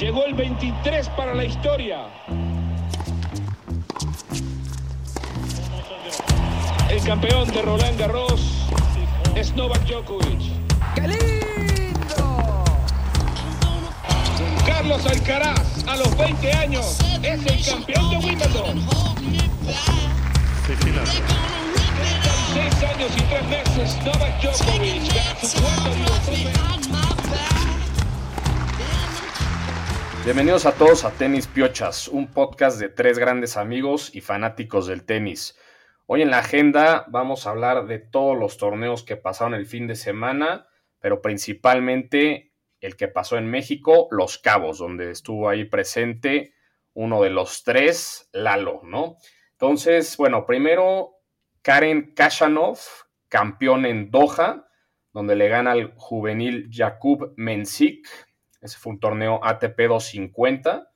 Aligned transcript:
Llegó 0.00 0.24
el 0.24 0.32
23 0.32 1.10
para 1.10 1.34
la 1.34 1.44
historia. 1.44 2.06
El 6.88 7.02
campeón 7.02 7.46
de 7.50 7.60
Roland 7.60 8.00
Garros 8.00 8.40
es 9.36 9.54
Novak 9.54 9.82
Djokovic. 9.84 10.40
¡Qué 10.94 11.02
lindo! 11.02 12.64
Carlos 14.66 15.04
Alcaraz, 15.04 15.86
a 15.86 15.96
los 15.96 16.16
20 16.16 16.50
años, 16.54 16.98
es 17.22 17.44
el 17.44 17.66
campeón 17.66 18.10
de 18.10 18.16
Wimbledon. 18.26 18.86
Seis 22.54 22.84
años 22.84 23.10
y 23.18 23.22
tres 23.22 23.44
meses, 23.48 23.98
Novak 24.06 24.40
Djokovic 24.40 25.14
gana 25.14 25.40
su 25.42 25.60
cuarto 25.60 27.09
Bienvenidos 30.22 30.66
a 30.66 30.72
todos 30.72 31.06
a 31.06 31.12
Tenis 31.12 31.46
Piochas, 31.46 32.06
un 32.06 32.26
podcast 32.26 32.78
de 32.78 32.90
tres 32.90 33.18
grandes 33.18 33.56
amigos 33.56 34.14
y 34.14 34.20
fanáticos 34.20 34.86
del 34.86 35.06
tenis. 35.06 35.58
Hoy 36.04 36.20
en 36.20 36.30
la 36.30 36.40
agenda 36.40 37.06
vamos 37.08 37.46
a 37.46 37.50
hablar 37.50 37.86
de 37.86 38.00
todos 38.00 38.38
los 38.38 38.58
torneos 38.58 39.02
que 39.02 39.16
pasaron 39.16 39.54
el 39.54 39.64
fin 39.64 39.86
de 39.86 39.96
semana, 39.96 40.68
pero 40.98 41.22
principalmente 41.22 42.52
el 42.80 42.96
que 42.96 43.08
pasó 43.08 43.38
en 43.38 43.50
México, 43.50 44.08
Los 44.10 44.36
Cabos, 44.36 44.78
donde 44.78 45.10
estuvo 45.10 45.48
ahí 45.48 45.64
presente 45.64 46.52
uno 46.92 47.22
de 47.22 47.30
los 47.30 47.64
tres, 47.64 48.28
Lalo, 48.34 48.82
¿no? 48.84 49.16
Entonces, 49.52 50.18
bueno, 50.18 50.44
primero 50.44 51.14
Karen 51.62 52.12
Kashanov, 52.14 52.78
campeón 53.28 53.86
en 53.86 54.10
Doha, 54.10 54.66
donde 55.14 55.34
le 55.34 55.48
gana 55.48 55.72
al 55.72 55.94
juvenil 55.96 56.68
Jakub 56.70 57.32
Mensik. 57.36 58.06
Ese 58.60 58.78
fue 58.78 58.92
un 58.92 59.00
torneo 59.00 59.40
ATP 59.42 59.78
250. 59.88 60.90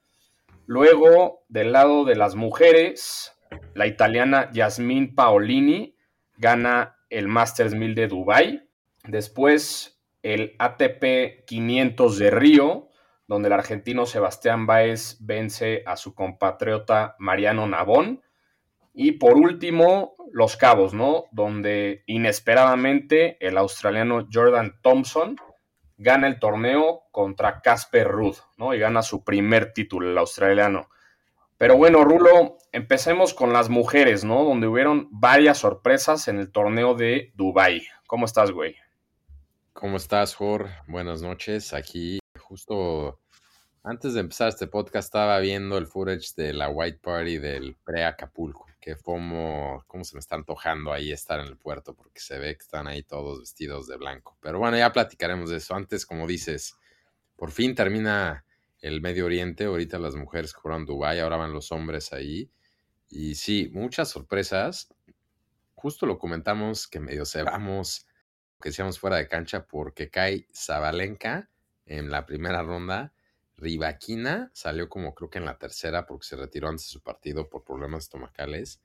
Luego, 0.67 1.45
del 1.49 1.73
lado 1.73 2.05
de 2.05 2.17
las 2.17 2.35
mujeres, 2.35 3.39
la 3.75 3.87
italiana 3.87 4.51
Yasmin 4.53 5.15
Paolini 5.15 5.97
gana 6.37 6.97
el 7.11 7.29
Masters 7.29 7.75
1000 7.75 7.95
de 7.95 8.09
Dubai. 8.09 8.69
Después, 9.05 10.03
el 10.23 10.57
ATP 10.59 11.45
500 11.47 12.19
de 12.19 12.31
Río, 12.31 12.89
donde 13.27 13.49
el 13.49 13.55
argentino 13.55 14.07
Sebastián 14.07 14.67
Báez 14.67 15.19
vence 15.21 15.83
a 15.87 15.97
su 15.97 16.15
compatriota 16.15 17.17
Mariano 17.19 17.67
Navón. 17.67 18.23
Y 18.93 19.13
por 19.13 19.35
último, 19.35 20.17
Los 20.33 20.57
Cabos, 20.57 20.95
¿no? 20.95 21.25
Donde 21.33 22.05
inesperadamente 22.07 23.39
el 23.47 23.57
australiano 23.57 24.27
Jordan 24.33 24.79
Thompson 24.83 25.37
gana 25.97 26.27
el 26.27 26.39
torneo 26.39 27.05
contra 27.11 27.61
Casper 27.61 28.09
Ruud, 28.09 28.37
¿no? 28.57 28.75
Y 28.75 28.79
gana 28.79 29.03
su 29.03 29.25
primer 29.25 29.73
título, 29.73 30.11
el 30.11 30.19
australiano. 30.19 30.89
Pero 31.57 31.77
bueno, 31.77 32.05
Rulo, 32.05 32.59
empecemos 32.73 33.33
con 33.33 33.53
las 33.53 33.69
mujeres, 33.69 34.25
¿no? 34.25 34.45
Donde 34.45 34.67
hubieron 34.67 35.09
varias 35.11 35.59
sorpresas 35.59 36.29
en 36.29 36.39
el 36.39 36.51
torneo 36.51 36.95
de 36.95 37.33
Dubai. 37.35 37.87
¿Cómo 38.07 38.27
estás, 38.27 38.51
güey? 38.51 38.77
¿Cómo 39.73 39.97
estás, 39.97 40.35
Jor? 40.35 40.69
Buenas 40.87 41.23
noches. 41.23 41.73
Aquí 41.73 42.19
justo 42.39 43.21
antes 43.85 44.15
de 44.15 44.21
empezar 44.21 44.49
este 44.49 44.67
podcast 44.67 45.07
estaba 45.07 45.39
viendo 45.39 45.77
el 45.77 45.87
footage 45.87 46.35
de 46.37 46.55
la 46.55 46.71
White 46.71 47.01
Party 47.03 47.39
del 47.39 47.77
pre-Acapulco 47.85 48.67
que 48.81 48.97
como, 48.97 49.83
cómo 49.87 50.05
se 50.05 50.15
me 50.15 50.21
está 50.21 50.35
antojando 50.35 50.93
ahí 50.93 51.11
estar 51.11 51.41
en 51.41 51.47
el 51.47 51.57
puerto, 51.57 51.95
porque 51.95 52.21
se 52.21 52.39
ve 52.39 52.55
que 52.55 52.63
están 52.63 52.87
ahí 52.87 53.03
todos 53.03 53.41
vestidos 53.41 53.87
de 53.87 53.97
blanco. 53.97 54.37
Pero 54.43 54.59
bueno, 54.59 54.77
ya 54.77 54.93
platicaremos 54.93 55.49
de 55.49 55.57
eso. 55.57 55.75
Antes, 55.75 56.05
como 56.05 56.27
dices, 56.27 56.77
por 57.35 57.51
fin 57.51 57.75
termina 57.75 58.45
el 58.83 59.01
Medio 59.01 59.25
Oriente. 59.25 59.65
Ahorita 59.65 59.99
las 59.99 60.17
mujeres 60.17 60.53
jugaron 60.53 60.85
Dubái, 60.85 61.19
ahora 61.21 61.39
van 61.39 61.55
los 61.55 61.73
hombres 61.73 62.13
ahí. 62.13 62.51
Y 63.09 63.37
sí, 63.37 63.71
muchas 63.73 64.11
sorpresas. 64.11 64.89
Justo 65.75 66.05
lo 66.05 66.19
comentamos 66.19 66.87
que 66.87 67.01
medio 67.01 67.25
se 67.25 67.43
vamos, 67.43 68.07
que 68.61 68.69
decíamos 68.69 68.99
fuera 68.99 69.17
de 69.17 69.29
cancha, 69.29 69.65
porque 69.65 70.11
cae 70.11 70.47
Zabalenka 70.55 71.49
en 71.87 72.11
la 72.11 72.27
primera 72.27 72.63
ronda 72.63 73.14
Rivaquina 73.57 74.51
salió 74.53 74.89
como 74.89 75.15
creo 75.15 75.31
que 75.31 75.39
en 75.39 75.45
la 75.45 75.59
tercera 75.59 76.07
porque 76.07 76.27
se 76.27 76.37
retiró 76.37 76.69
antes 76.69 76.87
de 76.87 76.93
su 76.93 77.01
partido 77.01 77.49
por 77.49 77.65
problemas 77.65 78.05
estomacales. 78.05 78.81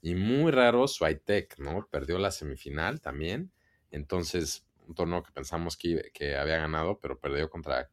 Y 0.00 0.14
muy 0.14 0.50
raro 0.50 0.88
Swiatek, 0.88 1.58
¿no? 1.58 1.86
Perdió 1.90 2.18
la 2.18 2.30
semifinal 2.30 3.00
también. 3.00 3.52
Entonces, 3.90 4.64
un 4.86 4.94
torneo 4.94 5.22
que 5.22 5.32
pensamos 5.32 5.76
que, 5.76 6.10
que 6.12 6.36
había 6.36 6.58
ganado, 6.58 6.98
pero 6.98 7.18
perdió 7.18 7.48
contra 7.50 7.90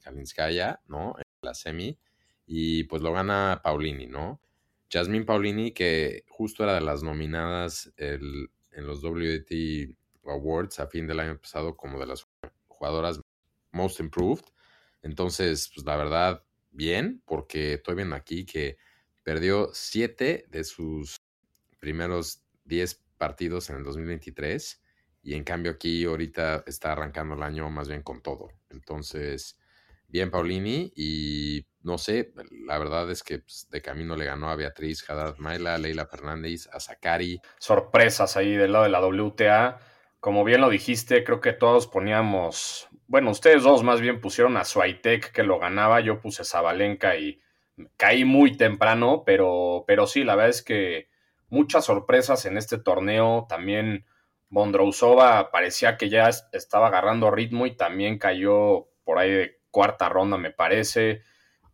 Kalinskaya, 0.00 0.80
¿no? 0.86 1.14
En 1.18 1.24
la 1.42 1.54
semi. 1.54 1.98
Y 2.46 2.84
pues 2.84 3.02
lo 3.02 3.12
gana 3.12 3.60
Paulini, 3.62 4.06
¿no? 4.06 4.40
Jasmine 4.90 5.24
Paulini, 5.24 5.72
que 5.72 6.24
justo 6.28 6.64
era 6.64 6.74
de 6.74 6.82
las 6.82 7.02
nominadas 7.02 7.92
el, 7.96 8.50
en 8.72 8.86
los 8.86 9.00
WT 9.00 9.96
Awards 10.24 10.78
a 10.80 10.86
fin 10.86 11.06
del 11.06 11.20
año 11.20 11.38
pasado 11.38 11.76
como 11.76 11.98
de 11.98 12.06
las 12.06 12.26
jugadoras 12.68 13.20
Most 13.72 14.00
Improved 14.00 14.44
entonces, 15.02 15.70
pues 15.74 15.84
la 15.84 15.96
verdad, 15.96 16.44
bien, 16.70 17.22
porque 17.26 17.74
estoy 17.74 17.96
viendo 17.96 18.16
aquí 18.16 18.46
que 18.46 18.78
perdió 19.22 19.70
siete 19.72 20.46
de 20.48 20.64
sus 20.64 21.16
primeros 21.78 22.44
diez 22.64 23.02
partidos 23.18 23.70
en 23.70 23.76
el 23.76 23.84
2023 23.84 24.80
y 25.22 25.34
en 25.34 25.44
cambio 25.44 25.72
aquí 25.72 26.04
ahorita 26.04 26.64
está 26.66 26.92
arrancando 26.92 27.34
el 27.34 27.42
año 27.42 27.68
más 27.70 27.88
bien 27.88 28.02
con 28.02 28.22
todo. 28.22 28.48
Entonces, 28.70 29.58
bien 30.08 30.30
Paulini 30.30 30.92
y 30.96 31.66
no 31.82 31.98
sé, 31.98 32.32
la 32.66 32.78
verdad 32.78 33.10
es 33.10 33.22
que 33.22 33.40
pues, 33.40 33.68
de 33.70 33.82
camino 33.82 34.16
le 34.16 34.24
ganó 34.24 34.50
a 34.50 34.56
Beatriz 34.56 35.08
Haddad 35.08 35.36
Maila, 35.38 35.78
Leila 35.78 36.06
Fernández, 36.06 36.68
a 36.72 36.80
Zakari. 36.80 37.40
Sorpresas 37.58 38.36
ahí 38.36 38.54
del 38.54 38.72
lado 38.72 38.84
de 38.84 38.90
la 38.90 39.04
WTA 39.04 39.80
como 40.22 40.44
bien 40.44 40.60
lo 40.60 40.70
dijiste, 40.70 41.24
creo 41.24 41.40
que 41.40 41.52
todos 41.52 41.88
poníamos, 41.88 42.88
bueno, 43.12 43.30
ustedes 43.30 43.62
dos 43.62 43.82
más 43.82 44.00
bien 44.00 44.22
pusieron 44.22 44.56
a 44.56 44.64
Swiatek 44.64 45.32
que 45.32 45.42
lo 45.42 45.58
ganaba, 45.58 46.00
yo 46.00 46.18
puse 46.18 46.46
Zabalenka 46.46 47.14
y 47.16 47.42
caí 47.98 48.24
muy 48.24 48.56
temprano, 48.56 49.22
pero, 49.26 49.84
pero 49.86 50.06
sí, 50.06 50.24
la 50.24 50.34
verdad 50.34 50.48
es 50.48 50.62
que 50.62 51.10
muchas 51.50 51.84
sorpresas 51.84 52.46
en 52.46 52.56
este 52.56 52.78
torneo, 52.78 53.44
también 53.50 54.06
Bondrousova 54.48 55.50
parecía 55.50 55.98
que 55.98 56.08
ya 56.08 56.30
estaba 56.52 56.86
agarrando 56.86 57.30
ritmo 57.30 57.66
y 57.66 57.76
también 57.76 58.18
cayó 58.18 58.88
por 59.04 59.18
ahí 59.18 59.30
de 59.30 59.60
cuarta 59.70 60.08
ronda, 60.08 60.38
me 60.38 60.50
parece. 60.50 61.20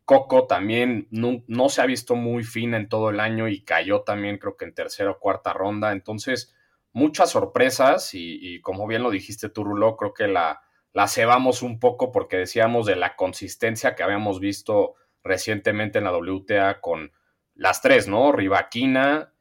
Coco 0.04 0.48
también 0.48 1.06
no, 1.12 1.68
se 1.68 1.80
ha 1.80 1.86
visto 1.86 2.16
muy 2.16 2.42
fina 2.42 2.78
en 2.78 2.88
todo 2.88 3.10
el 3.10 3.20
año 3.20 3.46
y 3.46 3.62
cayó 3.62 4.00
también 4.00 4.38
creo 4.38 4.56
que 4.56 4.64
en 4.64 4.74
tercera 4.74 5.12
o 5.12 5.20
cuarta 5.20 5.52
ronda. 5.52 5.92
Entonces, 5.92 6.52
muchas 6.90 7.30
sorpresas 7.30 8.10
y, 8.12 8.60
como 8.60 8.88
bien 8.88 9.04
lo 9.04 9.10
dijiste 9.12 9.48
tú, 9.48 9.62
creo 9.96 10.14
que 10.14 10.26
la, 10.26 10.62
la 10.92 11.08
cebamos 11.08 11.62
un 11.62 11.78
poco 11.78 12.12
porque 12.12 12.36
decíamos 12.36 12.86
de 12.86 12.96
la 12.96 13.16
consistencia 13.16 13.94
que 13.94 14.02
habíamos 14.02 14.40
visto 14.40 14.94
recientemente 15.22 15.98
en 15.98 16.04
la 16.04 16.16
WTA 16.16 16.80
con 16.80 17.12
las 17.54 17.82
tres, 17.82 18.08
¿no? 18.08 18.32
Rivaquina, 18.32 19.32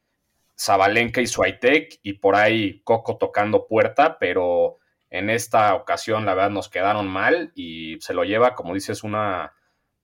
Zabalenka 0.59 1.21
y 1.21 1.27
Swiatek 1.27 1.99
y 2.01 2.13
por 2.13 2.35
ahí 2.35 2.81
Coco 2.83 3.17
tocando 3.17 3.67
puerta, 3.67 4.17
pero 4.19 4.77
en 5.09 5.29
esta 5.29 5.75
ocasión 5.75 6.25
la 6.25 6.33
verdad 6.33 6.49
nos 6.49 6.69
quedaron 6.69 7.07
mal 7.07 7.51
y 7.55 7.97
se 8.01 8.13
lo 8.13 8.23
lleva, 8.23 8.55
como 8.55 8.73
dices, 8.73 9.03
una 9.03 9.53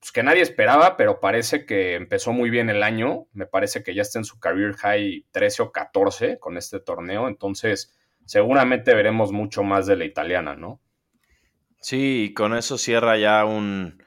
pues, 0.03 0.11
que 0.11 0.21
nadie 0.21 0.41
esperaba, 0.41 0.97
pero 0.97 1.21
parece 1.21 1.65
que 1.65 1.95
empezó 1.95 2.33
muy 2.33 2.49
bien 2.49 2.69
el 2.69 2.83
año. 2.83 3.27
Me 3.31 3.45
parece 3.45 3.83
que 3.83 3.95
ya 3.95 4.01
está 4.01 4.19
en 4.19 4.25
su 4.25 4.37
career 4.37 4.73
high 4.73 5.25
13 5.31 5.63
o 5.63 5.71
14 5.71 6.39
con 6.39 6.57
este 6.57 6.81
torneo. 6.81 7.29
Entonces, 7.29 7.95
seguramente 8.25 8.93
veremos 8.95 9.31
mucho 9.31 9.63
más 9.63 9.87
de 9.87 9.95
la 9.95 10.03
italiana, 10.03 10.57
¿no? 10.57 10.81
Sí, 11.83 12.27
y 12.29 12.33
con 12.33 12.55
eso 12.55 12.77
cierra 12.77 13.17
ya 13.17 13.43
un, 13.43 14.01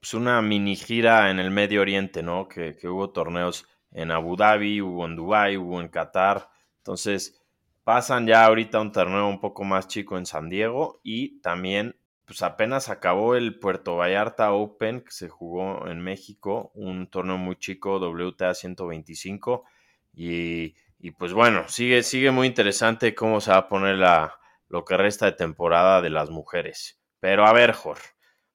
pues 0.00 0.14
una 0.14 0.42
mini 0.42 0.74
gira 0.74 1.30
en 1.30 1.38
el 1.38 1.52
Medio 1.52 1.80
Oriente, 1.80 2.24
¿no? 2.24 2.48
Que, 2.48 2.76
que 2.76 2.88
hubo 2.88 3.10
torneos 3.10 3.66
en 3.92 4.10
Abu 4.10 4.36
Dhabi, 4.36 4.80
hubo 4.82 5.06
en 5.06 5.14
Dubai, 5.14 5.56
hubo 5.56 5.80
en 5.80 5.88
Qatar. 5.88 6.50
Entonces, 6.78 7.40
pasan 7.84 8.26
ya 8.26 8.44
ahorita 8.44 8.80
un 8.80 8.90
torneo 8.90 9.28
un 9.28 9.40
poco 9.40 9.62
más 9.62 9.86
chico 9.86 10.18
en 10.18 10.26
San 10.26 10.48
Diego 10.48 11.00
y 11.04 11.40
también 11.40 11.96
pues 12.24 12.42
apenas 12.42 12.88
acabó 12.88 13.36
el 13.36 13.58
Puerto 13.60 13.96
Vallarta 13.96 14.52
Open 14.52 15.02
que 15.02 15.12
se 15.12 15.28
jugó 15.28 15.86
en 15.88 16.00
México, 16.00 16.72
un 16.74 17.08
torneo 17.10 17.38
muy 17.38 17.56
chico, 17.56 17.98
WTA 18.00 18.54
125. 18.54 19.64
Y, 20.12 20.74
y, 20.98 21.12
pues 21.12 21.32
bueno, 21.32 21.68
sigue, 21.68 22.02
sigue 22.02 22.32
muy 22.32 22.48
interesante 22.48 23.14
cómo 23.14 23.40
se 23.40 23.52
va 23.52 23.58
a 23.58 23.68
poner 23.68 23.96
la, 23.96 24.38
lo 24.68 24.84
que 24.84 24.96
resta 24.96 25.26
de 25.26 25.32
temporada 25.32 26.02
de 26.02 26.10
las 26.10 26.30
mujeres. 26.30 26.99
Pero 27.20 27.46
a 27.46 27.52
ver, 27.52 27.72
Jorge, 27.72 28.08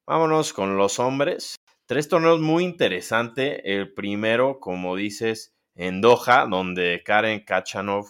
vámonos 0.06 0.52
con 0.52 0.76
los 0.76 0.98
hombres. 0.98 1.56
Tres 1.86 2.08
torneos 2.08 2.40
muy 2.40 2.64
interesantes. 2.64 3.60
El 3.64 3.94
primero, 3.94 4.58
como 4.58 4.96
dices, 4.96 5.54
en 5.76 6.00
Doha, 6.00 6.46
donde 6.50 7.02
Karen 7.04 7.44
Kachanov, 7.44 8.06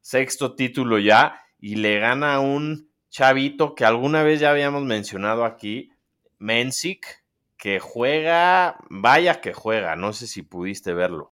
sexto 0.00 0.54
título 0.54 0.98
ya, 0.98 1.42
y 1.58 1.76
le 1.76 1.98
gana 1.98 2.34
a 2.34 2.40
un 2.40 2.90
chavito 3.10 3.74
que 3.74 3.84
alguna 3.84 4.22
vez 4.22 4.40
ya 4.40 4.50
habíamos 4.50 4.84
mencionado 4.84 5.44
aquí, 5.44 5.92
Mensik, 6.38 7.24
que 7.58 7.80
juega, 7.80 8.78
vaya 8.88 9.40
que 9.40 9.52
juega, 9.52 9.96
no 9.96 10.12
sé 10.12 10.26
si 10.26 10.42
pudiste 10.42 10.94
verlo. 10.94 11.32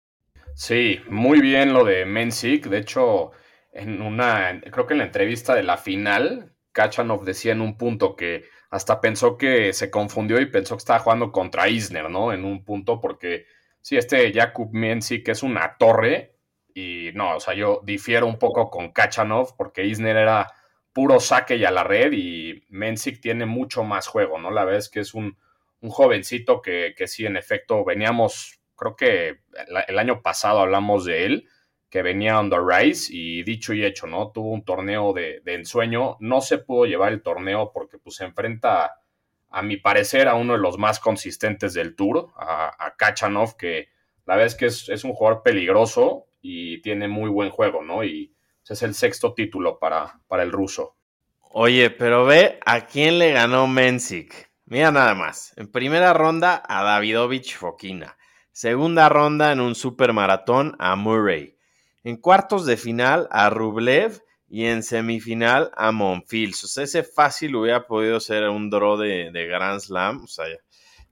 Sí, 0.53 0.99
muy 1.09 1.39
bien 1.39 1.73
lo 1.73 1.85
de 1.85 2.05
Mensik. 2.05 2.67
De 2.67 2.79
hecho, 2.79 3.31
en 3.71 4.01
una, 4.01 4.59
creo 4.71 4.85
que 4.85 4.93
en 4.93 4.99
la 4.99 5.05
entrevista 5.05 5.55
de 5.55 5.63
la 5.63 5.77
final, 5.77 6.53
Kachanov 6.73 7.23
decía 7.23 7.53
en 7.53 7.61
un 7.61 7.77
punto 7.77 8.15
que 8.15 8.43
hasta 8.69 9.01
pensó 9.01 9.37
que 9.37 9.73
se 9.73 9.89
confundió 9.89 10.39
y 10.39 10.45
pensó 10.45 10.75
que 10.75 10.79
estaba 10.79 10.99
jugando 10.99 11.31
contra 11.31 11.67
Isner, 11.67 12.09
¿no? 12.09 12.31
En 12.33 12.45
un 12.45 12.63
punto, 12.63 12.99
porque 13.01 13.45
sí, 13.81 13.97
este 13.97 14.31
Jakub 14.31 14.71
Mensik 14.73 15.27
es 15.29 15.43
una 15.43 15.77
torre 15.77 16.35
y 16.73 17.09
no, 17.13 17.37
o 17.37 17.39
sea, 17.39 17.55
yo 17.55 17.81
difiero 17.83 18.27
un 18.27 18.37
poco 18.37 18.69
con 18.69 18.91
Kachanov 18.91 19.55
porque 19.57 19.85
Isner 19.85 20.17
era 20.17 20.51
puro 20.93 21.19
saque 21.19 21.55
y 21.55 21.65
a 21.65 21.71
la 21.71 21.83
red 21.83 22.11
y 22.13 22.63
Mensik 22.69 23.21
tiene 23.21 23.45
mucho 23.45 23.83
más 23.83 24.07
juego, 24.07 24.37
¿no? 24.37 24.51
La 24.51 24.65
verdad 24.65 24.79
es 24.79 24.89
que 24.89 24.99
es 24.99 25.13
un, 25.13 25.37
un 25.81 25.89
jovencito 25.89 26.61
que, 26.61 26.93
que 26.95 27.07
sí, 27.07 27.25
en 27.25 27.37
efecto, 27.37 27.83
veníamos, 27.83 28.59
creo 28.75 28.95
que 28.95 29.39
el 29.87 29.99
año 29.99 30.21
pasado 30.21 30.59
hablamos 30.59 31.05
de 31.05 31.25
él, 31.25 31.49
que 31.89 32.01
venía 32.01 32.39
on 32.39 32.49
the 32.49 32.57
rise 32.59 33.09
y 33.13 33.43
dicho 33.43 33.73
y 33.73 33.83
hecho, 33.83 34.07
¿no? 34.07 34.31
Tuvo 34.31 34.51
un 34.51 34.63
torneo 34.63 35.13
de, 35.13 35.41
de 35.41 35.55
ensueño, 35.55 36.17
no 36.19 36.41
se 36.41 36.59
pudo 36.59 36.85
llevar 36.85 37.11
el 37.11 37.21
torneo 37.21 37.71
porque 37.73 37.97
pues 37.97 38.15
se 38.17 38.25
enfrenta, 38.25 38.95
a 39.51 39.61
mi 39.63 39.77
parecer, 39.77 40.27
a 40.27 40.35
uno 40.35 40.53
de 40.53 40.59
los 40.59 40.77
más 40.77 40.99
consistentes 40.99 41.73
del 41.73 41.95
tour, 41.95 42.27
a, 42.35 42.85
a 42.85 42.95
Kachanov, 42.95 43.57
que 43.57 43.89
la 44.25 44.35
verdad 44.35 44.47
es 44.47 44.55
que 44.55 44.67
es, 44.67 44.89
es, 44.89 45.03
un 45.03 45.13
jugador 45.13 45.41
peligroso 45.41 46.27
y 46.39 46.81
tiene 46.81 47.07
muy 47.07 47.31
buen 47.31 47.49
juego, 47.49 47.81
¿no? 47.81 48.03
Y 48.03 48.35
es 48.73 48.83
el 48.83 48.93
sexto 48.93 49.33
título 49.33 49.79
para, 49.79 50.19
para 50.27 50.43
el 50.43 50.51
ruso. 50.51 50.95
Oye, 51.51 51.89
pero 51.89 52.25
ve 52.25 52.59
a 52.65 52.85
quién 52.85 53.17
le 53.17 53.31
ganó 53.31 53.67
Mensik. 53.67 54.51
Mira 54.65 54.91
nada 54.91 55.15
más. 55.15 55.53
En 55.57 55.71
primera 55.71 56.13
ronda 56.13 56.61
a 56.67 56.83
Davidovich 56.83 57.57
Fokina. 57.57 58.17
Segunda 58.51 59.09
ronda 59.09 59.51
en 59.51 59.59
un 59.59 59.73
supermaratón 59.73 60.75
a 60.79 60.95
Murray. 60.95 61.57
En 62.09 62.17
cuartos 62.17 62.65
de 62.65 62.75
final 62.75 63.27
a 63.29 63.51
Rublev 63.51 64.23
y 64.47 64.65
en 64.65 64.81
semifinal 64.81 65.69
a 65.75 65.91
Monfils. 65.91 66.63
O 66.63 66.67
sea, 66.67 66.85
ese 66.85 67.03
fácil 67.03 67.55
hubiera 67.55 67.85
podido 67.85 68.19
ser 68.19 68.49
un 68.49 68.71
draw 68.71 68.97
de, 68.97 69.29
Grand 69.47 69.79
Slam. 69.79 70.23
O 70.23 70.27
sea, 70.27 70.45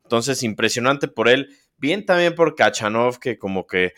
entonces, 0.01 0.41
impresionante 0.41 1.07
por 1.07 1.29
él. 1.29 1.55
Bien 1.77 2.03
también 2.03 2.33
por 2.33 2.55
Kachanov, 2.55 3.19
que 3.19 3.37
como 3.37 3.67
que 3.67 3.93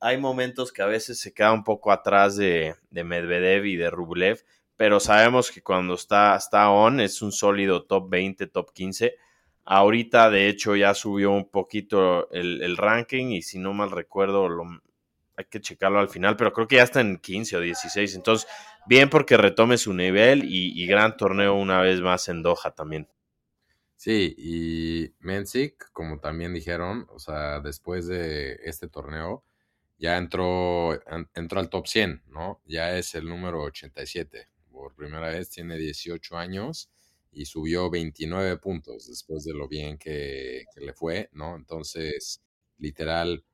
hay 0.00 0.18
momentos 0.18 0.72
que 0.72 0.82
a 0.82 0.86
veces 0.86 1.20
se 1.20 1.32
queda 1.32 1.52
un 1.52 1.62
poco 1.62 1.92
atrás 1.92 2.34
de, 2.34 2.74
de 2.90 3.04
Medvedev 3.04 3.66
y 3.66 3.76
de 3.76 3.88
Rublev, 3.88 4.42
pero 4.74 4.98
sabemos 4.98 5.52
que 5.52 5.62
cuando 5.62 5.94
está, 5.94 6.34
está 6.34 6.68
on 6.70 6.98
es 6.98 7.22
un 7.22 7.30
sólido 7.30 7.84
top 7.84 8.10
20, 8.10 8.48
top 8.48 8.72
15. 8.72 9.14
Ahorita, 9.66 10.30
de 10.30 10.48
hecho, 10.48 10.74
ya 10.74 10.94
subió 10.94 11.30
un 11.30 11.48
poquito 11.48 12.28
el 12.32 12.76
ranking 12.76 13.26
y 13.26 13.42
si 13.42 13.60
no 13.60 13.72
mal 13.72 13.92
recuerdo, 13.92 14.48
lo, 14.48 14.64
hay 15.40 15.46
que 15.46 15.60
checarlo 15.60 15.98
al 15.98 16.08
final, 16.08 16.36
pero 16.36 16.52
creo 16.52 16.68
que 16.68 16.76
ya 16.76 16.82
está 16.84 17.00
en 17.00 17.18
15 17.18 17.56
o 17.56 17.60
16. 17.60 18.14
Entonces, 18.14 18.48
bien 18.86 19.10
porque 19.10 19.36
retome 19.36 19.78
su 19.78 19.92
nivel 19.94 20.44
y, 20.44 20.86
gran 20.86 21.16
torneo 21.16 21.54
una 21.54 21.80
vez 21.80 22.00
más 22.00 22.28
en 22.28 22.42
Doha 22.42 22.72
también. 22.74 23.08
Sí, 23.96 24.34
y 24.38 25.14
Mensik, 25.20 25.90
como 25.92 26.20
también 26.20 26.54
dijeron, 26.54 27.06
o 27.10 27.18
sea, 27.18 27.60
después 27.60 28.06
de 28.06 28.58
este 28.64 28.88
torneo, 28.88 29.44
ya 29.98 30.16
entró, 30.16 30.98
entró 31.34 31.60
al 31.60 31.68
top 31.68 31.86
100, 31.86 32.22
¿no? 32.28 32.60
Ya 32.66 32.96
es 32.96 33.14
el 33.14 33.28
número 33.28 33.62
87. 33.62 34.48
Por 34.72 34.94
primera 34.94 35.28
vez 35.28 35.50
tiene 35.50 35.76
18 35.76 36.38
años 36.38 36.90
y 37.32 37.44
subió 37.44 37.90
29 37.90 38.56
puntos 38.58 39.06
después 39.08 39.44
de 39.44 39.52
lo 39.54 39.68
bien 39.68 39.98
que 39.98 40.64
le 40.76 40.94
fue, 40.94 41.28
¿no? 41.32 41.56
Entonces, 41.56 42.42
literal, 42.78 43.44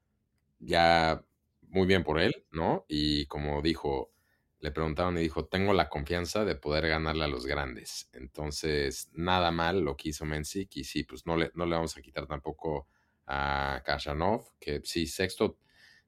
ya 0.61 1.26
muy 1.69 1.87
bien 1.87 2.05
por 2.05 2.21
él, 2.21 2.47
¿no? 2.51 2.85
Y 2.89 3.27
como 3.27 3.63
dijo, 3.63 4.13
le 4.61 4.71
preguntaron 4.73 5.19
y 5.19 5.23
dijo, 5.23 5.47
tengo 5.47 5.73
la 5.73 5.89
confianza 5.89 6.45
de 6.45 6.57
poder 6.57 6.89
ganarle 6.89 7.25
a 7.25 7.29
los 7.29 7.47
grandes. 7.47 8.09
Entonces, 8.13 9.11
nada 9.13 9.51
mal 9.51 9.81
lo 9.81 9.97
que 9.97 10.11
hizo 10.11 10.25
Mensik 10.25 10.77
y 10.77 10.85
sí, 10.85 11.05
pues 11.05 11.27
no 11.27 11.37
le, 11.37 11.51
no 11.55 11.67
le 11.67 11.77
vamos 11.77 11.97
a 11.97 12.03
quitar 12.03 12.27
tampoco 12.27 12.89
a 13.27 13.83
Kashanov, 13.85 14.45
que 14.61 14.81
sí, 14.85 15.07
sexto 15.07 15.59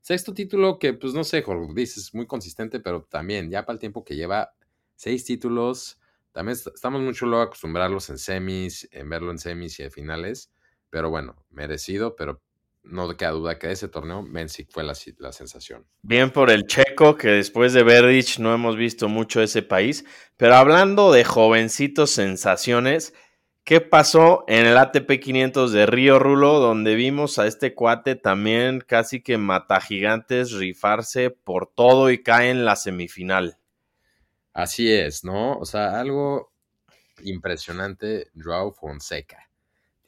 Sexto 0.01 0.33
título 0.33 0.79
que, 0.79 0.95
pues 0.95 1.13
no 1.13 1.25
sé, 1.25 1.43
Jorge, 1.43 1.73
dices, 1.75 2.15
muy 2.15 2.27
consistente, 2.27 2.81
pero 2.81 3.03
también 3.05 3.51
ya 3.51 3.67
para 3.67 3.75
el 3.75 3.81
tiempo 3.81 4.05
que 4.05 4.17
lleva 4.17 4.55
seis 4.95 5.25
títulos, 5.25 6.01
también 6.33 6.57
estamos 6.75 7.03
mucho 7.03 7.27
luego 7.27 7.43
acostumbrarlos 7.43 8.09
en 8.11 8.19
semis, 8.19 8.89
en 8.93 9.09
verlo 9.09 9.31
en 9.31 9.39
semis 9.39 9.79
y 9.81 9.83
en 9.83 9.91
finales, 9.91 10.51
pero 10.89 11.11
bueno, 11.11 11.45
merecido, 11.51 12.17
pero 12.17 12.41
no 12.88 13.17
queda 13.17 13.31
duda 13.31 13.58
que 13.58 13.70
ese 13.70 13.88
torneo 13.88 14.23
Menzik 14.23 14.70
fue 14.70 14.82
la, 14.82 14.94
la, 15.19 15.32
sensación. 15.32 15.87
Bien 16.02 16.31
por 16.31 16.50
el 16.50 16.67
checo, 16.67 17.17
que 17.17 17.29
después 17.29 17.73
de 17.73 17.82
Verdich 17.82 18.38
no 18.38 18.55
hemos 18.55 18.76
visto 18.76 19.08
mucho 19.08 19.40
ese 19.43 19.62
país, 19.62 20.05
pero 20.37 20.55
hablando 20.55 21.12
de 21.12 21.25
jovencitos 21.25 22.11
sensaciones, 22.11 23.14
¿Qué 23.69 23.82
pasó 23.82 24.44
en 24.49 24.64
el 24.64 24.79
ATP 24.79 25.20
500 25.20 25.73
de 25.73 25.85
Río 25.85 26.19
Rulo, 26.19 26.58
donde 26.58 26.94
vimos 26.94 27.38
a 27.38 27.46
este 27.46 27.75
cuate 27.75 28.17
también 28.17 28.81
casi 28.81 29.23
que 29.23 29.37
mata 29.37 29.79
gigantes 29.82 30.52
rifarse 30.52 31.29
por 31.29 31.70
todo 31.70 32.11
y 32.11 32.23
cae 32.23 32.49
en 32.49 32.64
la 32.64 32.76
semifinal? 32.76 33.58
Así 34.55 34.90
es, 34.90 35.23
¿no? 35.23 35.58
O 35.58 35.67
sea, 35.67 36.00
algo 36.00 36.50
impresionante, 37.23 38.31
Joao 38.35 38.73
Fonseca. 38.73 39.48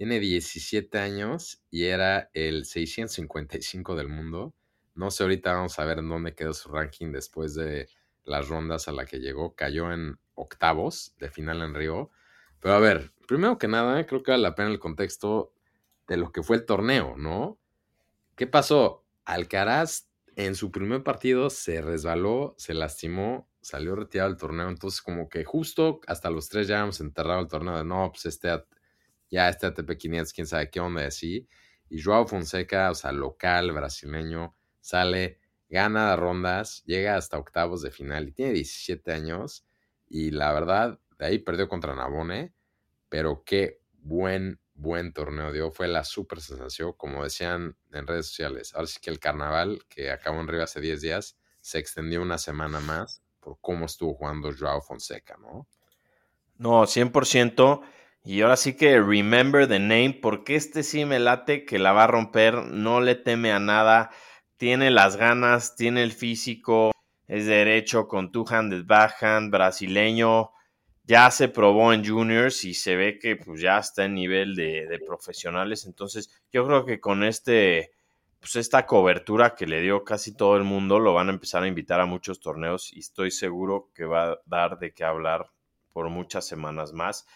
Tiene 0.00 0.19
17 0.19 0.97
años 0.97 1.62
y 1.70 1.85
era 1.85 2.31
el 2.32 2.64
655 2.64 3.97
del 3.97 4.08
mundo. 4.08 4.55
No 4.94 5.11
sé, 5.11 5.25
ahorita 5.25 5.52
vamos 5.52 5.79
a 5.79 5.85
ver 5.85 5.99
en 5.99 6.08
dónde 6.08 6.35
quedó 6.35 6.55
su 6.55 6.70
ranking 6.70 7.12
después 7.12 7.55
de 7.55 7.87
las 8.25 8.49
rondas 8.49 8.88
a 8.88 8.93
la 8.93 9.05
que 9.05 9.19
llegó. 9.19 9.55
Cayó 9.55 9.93
en 9.93 10.19
octavos 10.32 11.14
de 11.19 11.31
final 11.31 11.61
en 11.61 11.75
Río 11.75 12.11
pero 12.61 12.76
a 12.76 12.79
ver, 12.79 13.12
primero 13.29 13.58
que 13.58 13.69
nada, 13.69 14.06
creo 14.06 14.23
que 14.23 14.31
vale 14.31 14.43
la 14.43 14.55
pena 14.55 14.70
el 14.70 14.79
contexto 14.79 15.52
de 16.08 16.17
lo 16.17 16.32
que 16.32 16.43
fue 16.43 16.56
el 16.56 16.64
torneo, 16.64 17.14
¿no? 17.19 17.58
¿Qué 18.37 18.47
pasó? 18.47 19.05
Alcaraz 19.26 20.08
en 20.35 20.55
su 20.55 20.70
primer 20.70 21.02
partido 21.02 21.50
se 21.50 21.82
resbaló, 21.82 22.55
se 22.56 22.73
lastimó, 22.73 23.50
salió 23.61 23.97
retirado 23.97 24.31
del 24.31 24.38
torneo. 24.38 24.70
Entonces, 24.70 25.02
como 25.02 25.29
que 25.29 25.44
justo 25.44 26.00
hasta 26.06 26.31
los 26.31 26.49
tres 26.49 26.69
ya 26.69 26.76
habíamos 26.76 27.02
enterrado 27.02 27.41
el 27.41 27.49
torneo 27.49 27.76
de 27.76 27.85
no, 27.85 28.11
pues 28.11 28.25
este, 28.25 28.49
ya 29.30 29.48
este 29.48 29.66
ATP 29.66 29.96
500, 29.96 30.32
quién 30.32 30.46
sabe 30.46 30.70
qué 30.70 30.80
onda 30.80 31.02
y 31.02 31.06
así. 31.06 31.48
Y 31.88 32.02
Joao 32.02 32.26
Fonseca, 32.26 32.90
o 32.90 32.94
sea, 32.94 33.12
local, 33.12 33.72
brasileño, 33.72 34.56
sale, 34.80 35.40
gana 35.68 36.14
rondas, 36.16 36.82
llega 36.84 37.16
hasta 37.16 37.38
octavos 37.38 37.82
de 37.82 37.90
final 37.90 38.28
y 38.28 38.32
tiene 38.32 38.52
17 38.52 39.12
años. 39.12 39.64
Y 40.08 40.30
la 40.30 40.52
verdad, 40.52 40.99
de 41.18 41.26
ahí 41.26 41.38
perdió 41.38 41.68
contra 41.68 41.94
Nabone, 41.94 42.52
pero 43.08 43.42
qué 43.44 43.80
buen, 43.92 44.60
buen 44.75 45.12
torneo 45.12 45.52
dio. 45.52 45.70
Fue 45.70 45.88
la 45.88 46.04
super 46.04 46.40
sensación, 46.40 46.92
como 46.96 47.22
decían 47.25 47.76
en 47.92 48.06
redes 48.06 48.26
sociales. 48.26 48.75
Ahora 48.75 48.87
sí 48.87 48.99
que 49.00 49.10
el 49.10 49.20
carnaval, 49.20 49.82
que 49.88 50.10
acabó 50.10 50.40
en 50.40 50.49
Río 50.49 50.62
hace 50.62 50.80
10 50.80 51.00
días, 51.00 51.37
se 51.60 51.78
extendió 51.78 52.22
una 52.22 52.38
semana 52.38 52.80
más 52.80 53.22
por 53.40 53.58
cómo 53.60 53.87
estuvo 53.87 54.14
jugando 54.14 54.50
Joao 54.56 54.80
Fonseca, 54.80 55.37
¿no? 55.40 55.66
No, 56.58 56.87
100%. 56.87 57.80
Y 58.24 58.42
ahora 58.42 58.56
sí 58.56 58.76
que 58.76 59.00
remember 59.00 59.66
the 59.66 59.78
name, 59.78 60.18
porque 60.20 60.54
este 60.54 60.82
sí 60.82 61.04
me 61.04 61.18
late 61.18 61.64
que 61.64 61.78
la 61.78 61.92
va 61.92 62.04
a 62.04 62.08
romper, 62.08 62.54
no 62.66 63.00
le 63.00 63.14
teme 63.14 63.52
a 63.52 63.58
nada, 63.58 64.10
tiene 64.58 64.90
las 64.90 65.16
ganas, 65.16 65.74
tiene 65.74 66.02
el 66.02 66.12
físico, 66.12 66.92
es 67.26 67.46
derecho 67.46 68.08
con 68.08 68.30
two-handed 68.30 68.84
backhand, 68.84 69.50
brasileño, 69.50 70.50
ya 71.04 71.30
se 71.30 71.48
probó 71.48 71.92
en 71.92 72.06
juniors 72.06 72.64
y 72.64 72.74
se 72.74 72.94
ve 72.94 73.18
que 73.18 73.36
pues 73.36 73.60
ya 73.60 73.78
está 73.78 74.04
en 74.04 74.14
nivel 74.14 74.54
de, 74.54 74.86
de, 74.86 74.98
profesionales. 74.98 75.86
Entonces, 75.86 76.30
yo 76.52 76.66
creo 76.66 76.84
que 76.84 77.00
con 77.00 77.24
este, 77.24 77.92
pues 78.38 78.56
esta 78.56 78.86
cobertura 78.86 79.54
que 79.54 79.66
le 79.66 79.80
dio 79.80 80.04
casi 80.04 80.36
todo 80.36 80.56
el 80.56 80.64
mundo, 80.64 80.98
lo 80.98 81.14
van 81.14 81.28
a 81.28 81.32
empezar 81.32 81.62
a 81.62 81.68
invitar 81.68 82.00
a 82.00 82.06
muchos 82.06 82.38
torneos 82.38 82.92
y 82.92 83.00
estoy 83.00 83.30
seguro 83.30 83.90
que 83.94 84.04
va 84.04 84.32
a 84.32 84.38
dar 84.44 84.78
de 84.78 84.92
qué 84.92 85.04
hablar 85.04 85.50
por 85.92 86.10
muchas 86.10 86.46
semanas 86.46 86.92
más. 86.92 87.26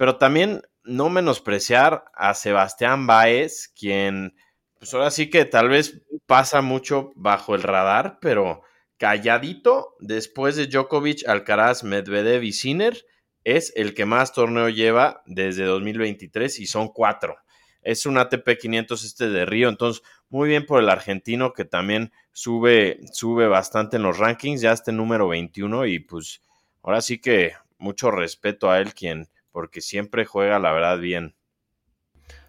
Pero 0.00 0.16
también 0.16 0.62
no 0.82 1.10
menospreciar 1.10 2.06
a 2.14 2.32
Sebastián 2.32 3.06
Baez, 3.06 3.68
quien, 3.78 4.34
pues 4.78 4.94
ahora 4.94 5.10
sí 5.10 5.28
que 5.28 5.44
tal 5.44 5.68
vez 5.68 6.00
pasa 6.24 6.62
mucho 6.62 7.12
bajo 7.16 7.54
el 7.54 7.62
radar, 7.62 8.16
pero 8.18 8.62
calladito 8.96 9.96
después 10.00 10.56
de 10.56 10.68
Djokovic, 10.68 11.28
Alcaraz, 11.28 11.84
Medvedev 11.84 12.42
y 12.44 12.52
Sinner 12.52 12.96
es 13.44 13.74
el 13.76 13.92
que 13.92 14.06
más 14.06 14.32
torneo 14.32 14.70
lleva 14.70 15.22
desde 15.26 15.64
2023 15.64 16.60
y 16.60 16.66
son 16.66 16.88
cuatro. 16.88 17.36
Es 17.82 18.06
un 18.06 18.16
ATP 18.16 18.56
500 18.58 19.04
este 19.04 19.28
de 19.28 19.44
Río, 19.44 19.68
entonces 19.68 20.02
muy 20.30 20.48
bien 20.48 20.64
por 20.64 20.82
el 20.82 20.88
argentino 20.88 21.52
que 21.52 21.66
también 21.66 22.10
sube, 22.32 23.00
sube 23.12 23.48
bastante 23.48 23.98
en 23.98 24.04
los 24.04 24.16
rankings, 24.16 24.62
ya 24.62 24.72
este 24.72 24.92
número 24.92 25.28
21 25.28 25.84
y 25.84 25.98
pues 25.98 26.40
ahora 26.82 27.02
sí 27.02 27.20
que 27.20 27.52
mucho 27.76 28.10
respeto 28.10 28.70
a 28.70 28.78
él 28.78 28.94
quien, 28.94 29.28
porque 29.52 29.80
siempre 29.80 30.24
juega 30.24 30.58
la 30.58 30.72
verdad 30.72 30.98
bien. 30.98 31.36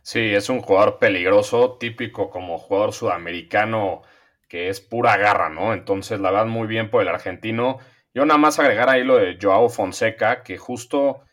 Sí, 0.04 0.20
es 0.20 0.50
un 0.50 0.62
jugador 0.62 0.98
peligroso, 1.00 1.78
típico 1.80 2.30
como 2.30 2.58
jugador 2.58 2.94
sudamericano 2.94 4.02
que 4.48 4.68
es 4.68 4.82
pura 4.82 5.16
garra, 5.16 5.50
¿no? 5.50 5.74
Entonces, 5.74 6.20
la 6.20 6.30
verdad, 6.32 6.46
muy 6.46 6.68
bien 6.68 6.90
por 6.90 7.02
el 7.02 7.08
argentino. 7.08 7.80
Yo 8.14 8.26
nada 8.26 8.38
más 8.38 8.60
agregar 8.60 8.90
ahí 8.90 9.04
lo 9.04 9.16
de 9.16 9.38
Joao 9.42 9.70
Fonseca, 9.70 10.44
que 10.44 10.58
justo 10.58 11.24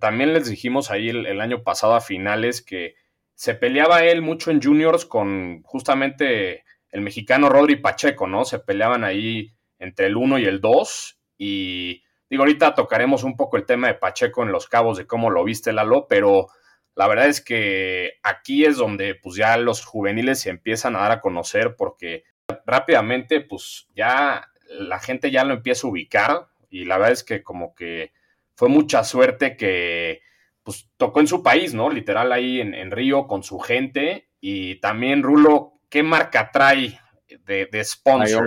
también 0.00 0.32
les 0.32 0.48
dijimos 0.48 0.90
ahí 0.90 1.08
el, 1.10 1.40
año 1.40 1.62
pasado 1.62 1.94
a 1.94 2.00
finales 2.00 2.62
que 2.62 2.94
se 3.34 3.54
peleaba 3.54 4.04
él 4.04 4.22
mucho 4.22 4.50
en 4.50 4.62
juniors 4.62 5.04
con 5.04 5.62
justamente 5.62 6.64
el 6.90 7.00
mexicano 7.02 7.48
Rodri 7.48 7.76
Pacheco, 7.76 8.26
¿no? 8.26 8.44
Se 8.44 8.58
peleaban 8.58 9.04
ahí 9.04 9.52
entre 9.78 10.06
el 10.06 10.16
1 10.16 10.38
y 10.38 10.44
el 10.44 10.60
2 10.60 11.20
y 11.38 12.02
digo, 12.30 12.42
ahorita 12.42 12.74
tocaremos 12.74 13.24
un 13.24 13.36
poco 13.36 13.56
el 13.56 13.66
tema 13.66 13.88
de 13.88 13.94
Pacheco 13.94 14.42
en 14.42 14.52
los 14.52 14.68
cabos 14.68 14.98
de 14.98 15.06
cómo 15.06 15.30
lo 15.30 15.44
viste 15.44 15.72
Lalo, 15.72 16.06
pero 16.08 16.48
la 16.94 17.06
verdad 17.06 17.28
es 17.28 17.40
que 17.40 18.14
aquí 18.22 18.64
es 18.64 18.76
donde 18.76 19.14
pues 19.14 19.36
ya 19.36 19.56
los 19.56 19.84
juveniles 19.84 20.40
se 20.40 20.50
empiezan 20.50 20.96
a 20.96 21.00
dar 21.00 21.12
a 21.12 21.20
conocer 21.20 21.76
porque 21.76 22.24
rápidamente, 22.66 23.40
pues 23.40 23.88
ya 23.94 24.48
la 24.68 24.98
gente 24.98 25.30
ya 25.30 25.44
lo 25.44 25.54
empieza 25.54 25.86
a 25.86 25.90
ubicar 25.90 26.48
y 26.70 26.84
la 26.84 26.98
verdad 26.98 27.12
es 27.12 27.24
que 27.24 27.42
como 27.42 27.74
que 27.74 28.12
fue 28.54 28.68
mucha 28.68 29.04
suerte 29.04 29.56
que 29.56 30.20
pues 30.62 30.90
tocó 30.96 31.20
en 31.20 31.28
su 31.28 31.42
país, 31.42 31.72
¿no? 31.72 31.88
Literal 31.88 32.32
ahí 32.32 32.60
en, 32.60 32.90
Río 32.90 33.26
con 33.26 33.42
su 33.42 33.58
gente 33.58 34.28
y 34.40 34.80
también 34.80 35.22
Rulo, 35.22 35.74
¿qué 35.88 36.02
marca 36.02 36.50
trae 36.50 36.98
de, 37.46 37.66
de 37.66 37.84
sponsor? 37.84 38.44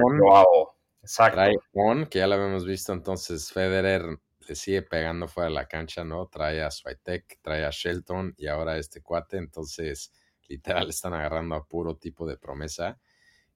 Exacto. 1.03 1.35
Trae 1.35 1.55
On, 1.73 2.05
que 2.05 2.19
ya 2.19 2.27
lo 2.27 2.35
habíamos 2.35 2.65
visto, 2.65 2.93
entonces 2.93 3.51
Federer 3.51 4.19
le 4.47 4.55
sigue 4.55 4.81
pegando 4.83 5.27
fuera 5.27 5.49
de 5.49 5.55
la 5.55 5.67
cancha, 5.67 6.03
¿no? 6.03 6.27
Trae 6.27 6.61
a 6.61 6.69
Swiatek, 6.71 7.39
trae 7.41 7.65
a 7.65 7.69
Shelton 7.71 8.33
y 8.37 8.47
ahora 8.47 8.77
este 8.77 9.01
cuate, 9.01 9.37
entonces 9.37 10.11
literal 10.47 10.89
están 10.89 11.13
agarrando 11.13 11.55
a 11.55 11.65
puro 11.67 11.95
tipo 11.97 12.27
de 12.27 12.37
promesa. 12.37 12.99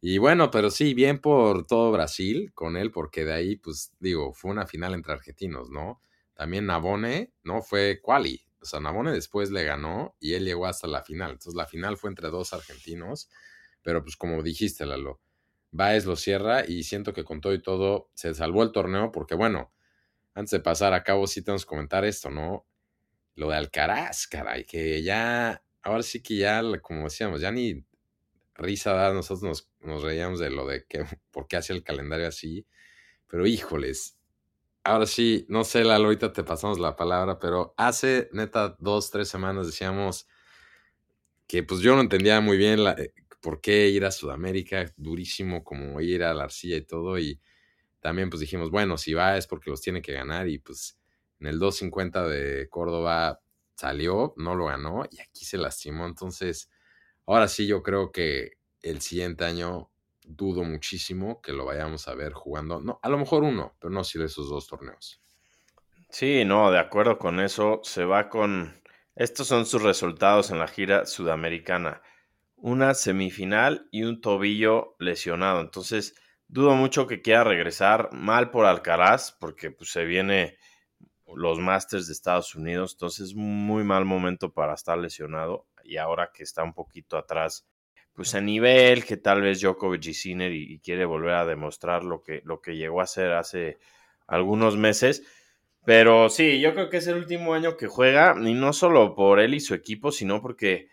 Y 0.02 0.18
bueno, 0.20 0.52
pero 0.52 0.72
sí, 0.72 0.94
bien 0.94 1.20
por 1.20 1.68
todo 1.68 1.92
Brasil 1.92 2.54
con 2.54 2.78
él, 2.78 2.92
porque 2.92 3.25
de 3.25 3.34
ahí, 3.34 3.56
pues 3.58 3.94
digo, 4.00 4.34
fue 4.34 4.52
una 4.52 4.68
final 4.68 4.94
entre 4.94 5.14
argentinos, 5.14 5.70
¿no? 5.72 6.02
También 6.36 6.68
Nabone, 6.68 7.34
¿no? 7.44 7.62
Fue 7.64 8.00
quali. 8.02 8.46
O 8.62 8.66
sea, 8.66 8.80
Nabone 8.80 9.12
después 9.12 9.52
le 9.52 9.64
ganó 9.66 10.16
y 10.20 10.34
él 10.36 10.46
llegó 10.46 10.68
hasta 10.68 10.88
la 10.88 11.04
final. 11.04 11.32
Entonces 11.32 11.56
la 11.56 11.68
final 11.68 11.98
fue 11.98 12.10
entre 12.12 12.30
dos 12.30 12.54
argentinos, 12.54 13.30
pero 13.84 14.04
pues 14.04 14.18
como 14.18 14.42
dijiste, 14.44 14.86
Lalo, 14.86 15.22
Baez 15.75 16.05
lo 16.05 16.15
cierra 16.15 16.65
y 16.65 16.84
siento 16.84 17.13
que 17.13 17.25
con 17.25 17.41
todo 17.41 17.53
y 17.53 17.62
todo 17.62 18.10
se 18.13 18.34
salvó 18.34 18.63
el 18.63 18.72
torneo 18.72 19.12
porque 19.12 19.36
bueno, 19.36 19.74
antes 20.34 20.51
de 20.51 20.60
pasar 20.62 20.94
a 20.94 21.03
cabo 21.03 21.27
sí 21.27 21.44
tenemos 21.44 21.65
que 21.65 21.70
comentar 21.70 22.05
esto, 22.05 22.29
¿no? 22.29 22.65
Lo 23.36 23.50
de 23.50 23.58
Alcaraz, 23.58 24.27
caray, 24.27 24.65
que 24.65 25.03
ya, 25.03 25.63
ahora 25.82 26.03
sí 26.03 26.22
que 26.24 26.38
ya, 26.38 26.62
como 26.82 27.05
decíamos, 27.05 27.41
ya 27.41 27.51
ni 27.51 27.86
risa 28.55 28.94
da, 28.94 29.13
nosotros 29.13 29.70
nos, 29.82 30.03
reíamos 30.03 30.39
de 30.39 30.50
lo 30.50 30.65
de 30.65 30.86
que, 30.86 31.03
por 31.32 31.48
qué 31.48 31.58
hacía 31.58 31.75
el 31.75 31.84
calendario 31.84 32.27
así, 32.27 32.65
pero 33.27 33.46
híjoles, 33.46 34.17
ahora 34.84 35.05
sí, 35.08 35.46
no 35.50 35.65
sé, 35.65 35.84
la 35.84 35.96
ahorita 35.98 36.32
te 36.32 36.44
pasamos 36.44 36.79
la 36.79 36.96
palabra, 36.96 37.39
pero 37.39 37.74
hace 37.77 38.29
neta 38.32 38.77
dos, 38.79 39.12
tres 39.12 39.27
semanas 39.27 39.67
decíamos 39.67 40.27
que 41.48 41.63
pues 41.63 41.82
yo 41.82 41.96
no 41.96 42.01
entendía 42.01 42.39
muy 42.41 42.58
bien 42.58 42.84
la, 42.84 42.94
eh, 42.94 43.13
por 43.46 43.62
qué 43.62 43.90
ir 43.90 44.06
a 44.06 44.12
Sudamérica, 44.12 44.92
durísimo 44.98 45.64
como 45.64 46.02
ir 46.02 46.24
a 46.24 46.34
la 46.34 46.46
arcilla 46.46 46.78
y 46.78 46.82
todo, 46.82 47.20
y 47.20 47.40
también 48.00 48.30
pues 48.30 48.40
dijimos, 48.42 48.72
bueno, 48.72 48.98
si 48.98 49.14
va 49.14 49.38
es 49.38 49.48
porque 49.48 49.70
los 49.70 49.82
tiene 49.82 50.02
que 50.02 50.14
ganar, 50.14 50.48
y 50.48 50.58
pues 50.58 51.00
en 51.40 51.48
el 51.48 51.60
250 51.60 52.28
de 52.28 52.68
Córdoba 52.70 53.42
salió, 53.75 54.34
no 54.38 54.56
lo 54.56 54.66
ganó, 54.66 55.06
y 55.12 55.22
aquí 55.22 55.46
se 55.46 55.58
lastimó, 55.58 56.08
entonces 56.08 56.70
Ahora 57.28 57.48
sí, 57.48 57.66
yo 57.66 57.82
creo 57.82 58.12
que 58.12 58.52
el 58.84 59.02
siguiente 59.02 59.46
año 59.46 59.90
dudo 60.24 60.64
muchísimo 60.64 61.42
que 61.42 61.54
lo 61.54 61.66
vayamos 61.66 62.08
a 62.08 62.14
ver 62.14 62.34
jugando. 62.34 62.80
No, 62.82 63.00
a 63.02 63.10
lo 63.10 63.18
mejor 63.18 63.44
uno, 63.44 63.75
pero 63.80 63.92
no 63.92 64.04
si 64.04 64.22
esos 64.22 64.50
dos 64.50 64.68
torneos. 64.68 65.22
Sí, 66.10 66.46
no, 66.46 66.72
de 66.72 66.80
acuerdo 66.80 67.18
con 67.18 67.40
eso. 67.40 67.82
Se 67.84 68.06
va 68.06 68.30
con. 68.30 68.80
Estos 69.16 69.48
son 69.48 69.66
sus 69.66 69.82
resultados 69.82 70.52
en 70.52 70.60
la 70.60 70.68
gira 70.68 71.06
sudamericana. 71.06 72.02
Una 72.66 72.96
semifinal 72.96 73.88
y 73.92 74.02
un 74.06 74.22
tobillo 74.22 74.96
lesionado. 74.98 75.62
Entonces, 75.62 76.16
dudo 76.48 76.74
mucho 76.74 77.06
que 77.06 77.22
quiera 77.22 77.44
regresar. 77.44 78.10
Mal 78.12 78.50
por 78.50 78.66
Alcaraz, 78.66 79.34
porque 79.40 79.70
pues, 79.70 79.92
se 79.92 80.04
viene 80.04 80.58
los 81.36 81.60
Masters 81.60 82.08
de 82.08 82.14
Estados 82.14 82.56
Unidos. 82.56 82.94
Entonces, 82.94 83.36
muy 83.36 83.84
mal 83.84 84.04
momento 84.04 84.52
para 84.52 84.74
estar 84.74 84.98
lesionado 84.98 85.68
y 85.84 85.98
ahora 85.98 86.32
que 86.34 86.42
está 86.42 86.64
un 86.64 86.74
poquito 86.74 87.18
atrás, 87.18 87.68
pues 88.14 88.34
a 88.34 88.42
nivel 88.42 89.06
que 89.06 89.18
tal 89.18 89.44
vez 89.44 89.62
Djokovic 89.62 90.08
y 90.08 90.14
Sinner 90.16 90.52
y, 90.52 90.80
quiere 90.80 91.06
volver 91.06 91.36
a 91.36 91.46
demostrar 91.46 92.04
lo 92.04 92.24
que, 92.24 92.42
lo 92.46 92.62
que 92.62 92.78
llegó 92.78 93.00
a 93.00 93.04
hacer 93.04 93.34
hace 93.34 93.78
algunos 94.26 94.76
meses. 94.76 95.22
Pero 95.86 96.30
sí, 96.30 96.60
yo 96.60 96.74
creo 96.74 96.90
que 96.90 96.98
es 96.98 97.06
el 97.06 97.18
último 97.18 97.54
año 97.54 97.78
que 97.78 97.86
juega, 97.86 98.36
y 98.42 98.56
no 98.56 98.74
solo 98.74 99.14
por 99.14 99.40
él 99.40 99.54
y 99.54 99.60
su 99.60 99.76
equipo, 99.76 100.12
sino 100.12 100.42
porque, 100.42 100.90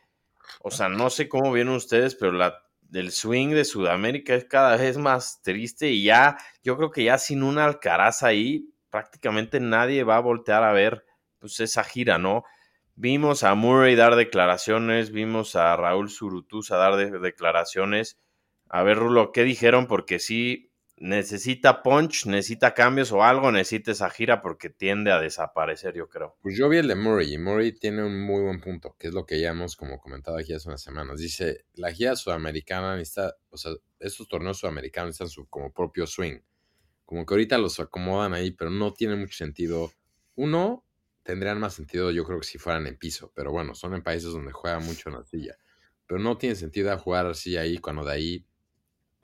o 0.60 0.70
sea, 0.70 0.88
no 0.88 1.10
sé 1.10 1.28
cómo 1.28 1.52
vienen 1.52 1.74
ustedes, 1.74 2.14
pero 2.14 2.32
la, 2.32 2.62
el 2.92 3.10
swing 3.10 3.50
de 3.50 3.64
Sudamérica 3.64 4.34
es 4.34 4.44
cada 4.44 4.76
vez 4.76 4.98
más 4.98 5.40
triste 5.42 5.90
y 5.90 6.04
ya, 6.04 6.36
yo 6.62 6.76
creo 6.76 6.90
que 6.90 7.04
ya 7.04 7.18
sin 7.18 7.42
una 7.42 7.64
Alcaraz 7.64 8.22
ahí, 8.22 8.68
prácticamente 8.90 9.60
nadie 9.60 10.04
va 10.04 10.16
a 10.16 10.20
voltear 10.20 10.62
a 10.64 10.72
ver 10.72 11.04
pues 11.38 11.58
esa 11.60 11.82
gira, 11.82 12.18
¿no? 12.18 12.44
Vimos 12.94 13.42
a 13.42 13.54
Murray 13.54 13.94
dar 13.94 14.16
declaraciones, 14.16 15.10
vimos 15.10 15.56
a 15.56 15.74
Raúl 15.76 16.10
a 16.70 16.76
dar 16.76 17.20
declaraciones. 17.20 18.18
A 18.68 18.82
ver, 18.82 18.98
Rulo, 18.98 19.32
¿qué 19.32 19.44
dijeron? 19.44 19.86
Porque 19.86 20.18
sí 20.18 20.71
necesita 21.02 21.82
punch, 21.82 22.26
necesita 22.26 22.74
cambios 22.74 23.10
o 23.10 23.24
algo, 23.24 23.50
necesita 23.50 23.90
esa 23.90 24.08
gira 24.08 24.40
porque 24.40 24.70
tiende 24.70 25.10
a 25.10 25.20
desaparecer, 25.20 25.94
yo 25.96 26.08
creo. 26.08 26.36
Pues 26.40 26.56
yo 26.56 26.68
vi 26.68 26.78
el 26.78 26.86
de 26.86 26.94
Murray 26.94 27.34
y 27.34 27.38
Murray 27.38 27.72
tiene 27.72 28.04
un 28.04 28.20
muy 28.24 28.40
buen 28.40 28.60
punto, 28.60 28.94
que 28.96 29.08
es 29.08 29.14
lo 29.14 29.26
que 29.26 29.40
ya 29.40 29.50
hemos 29.50 29.74
como 29.74 29.98
comentado 29.98 30.38
aquí 30.38 30.52
hace 30.54 30.68
unas 30.68 30.80
semanas. 30.80 31.18
Dice, 31.18 31.66
la 31.74 31.92
gira 31.92 32.14
sudamericana 32.14 32.96
necesita, 32.96 33.34
o 33.50 33.56
sea, 33.56 33.72
estos 33.98 34.28
torneos 34.28 34.58
sudamericanos 34.58 35.08
necesitan 35.08 35.28
su 35.28 35.48
como 35.48 35.72
propio 35.72 36.06
swing. 36.06 36.38
Como 37.04 37.26
que 37.26 37.34
ahorita 37.34 37.58
los 37.58 37.80
acomodan 37.80 38.32
ahí, 38.32 38.52
pero 38.52 38.70
no 38.70 38.94
tiene 38.94 39.16
mucho 39.16 39.34
sentido. 39.34 39.92
Uno, 40.36 40.86
tendrían 41.24 41.58
más 41.58 41.74
sentido, 41.74 42.12
yo 42.12 42.24
creo 42.24 42.38
que 42.38 42.46
si 42.46 42.58
fueran 42.58 42.86
en 42.86 42.96
piso, 42.96 43.32
pero 43.34 43.50
bueno, 43.50 43.74
son 43.74 43.94
en 43.94 44.04
países 44.04 44.30
donde 44.30 44.52
juega 44.52 44.78
mucho 44.78 45.10
en 45.10 45.16
arcilla. 45.16 45.56
Pero 46.06 46.20
no 46.20 46.38
tiene 46.38 46.54
sentido 46.54 46.96
jugar 46.96 47.26
así 47.26 47.56
ahí 47.56 47.78
cuando 47.78 48.04
de 48.04 48.12
ahí 48.12 48.46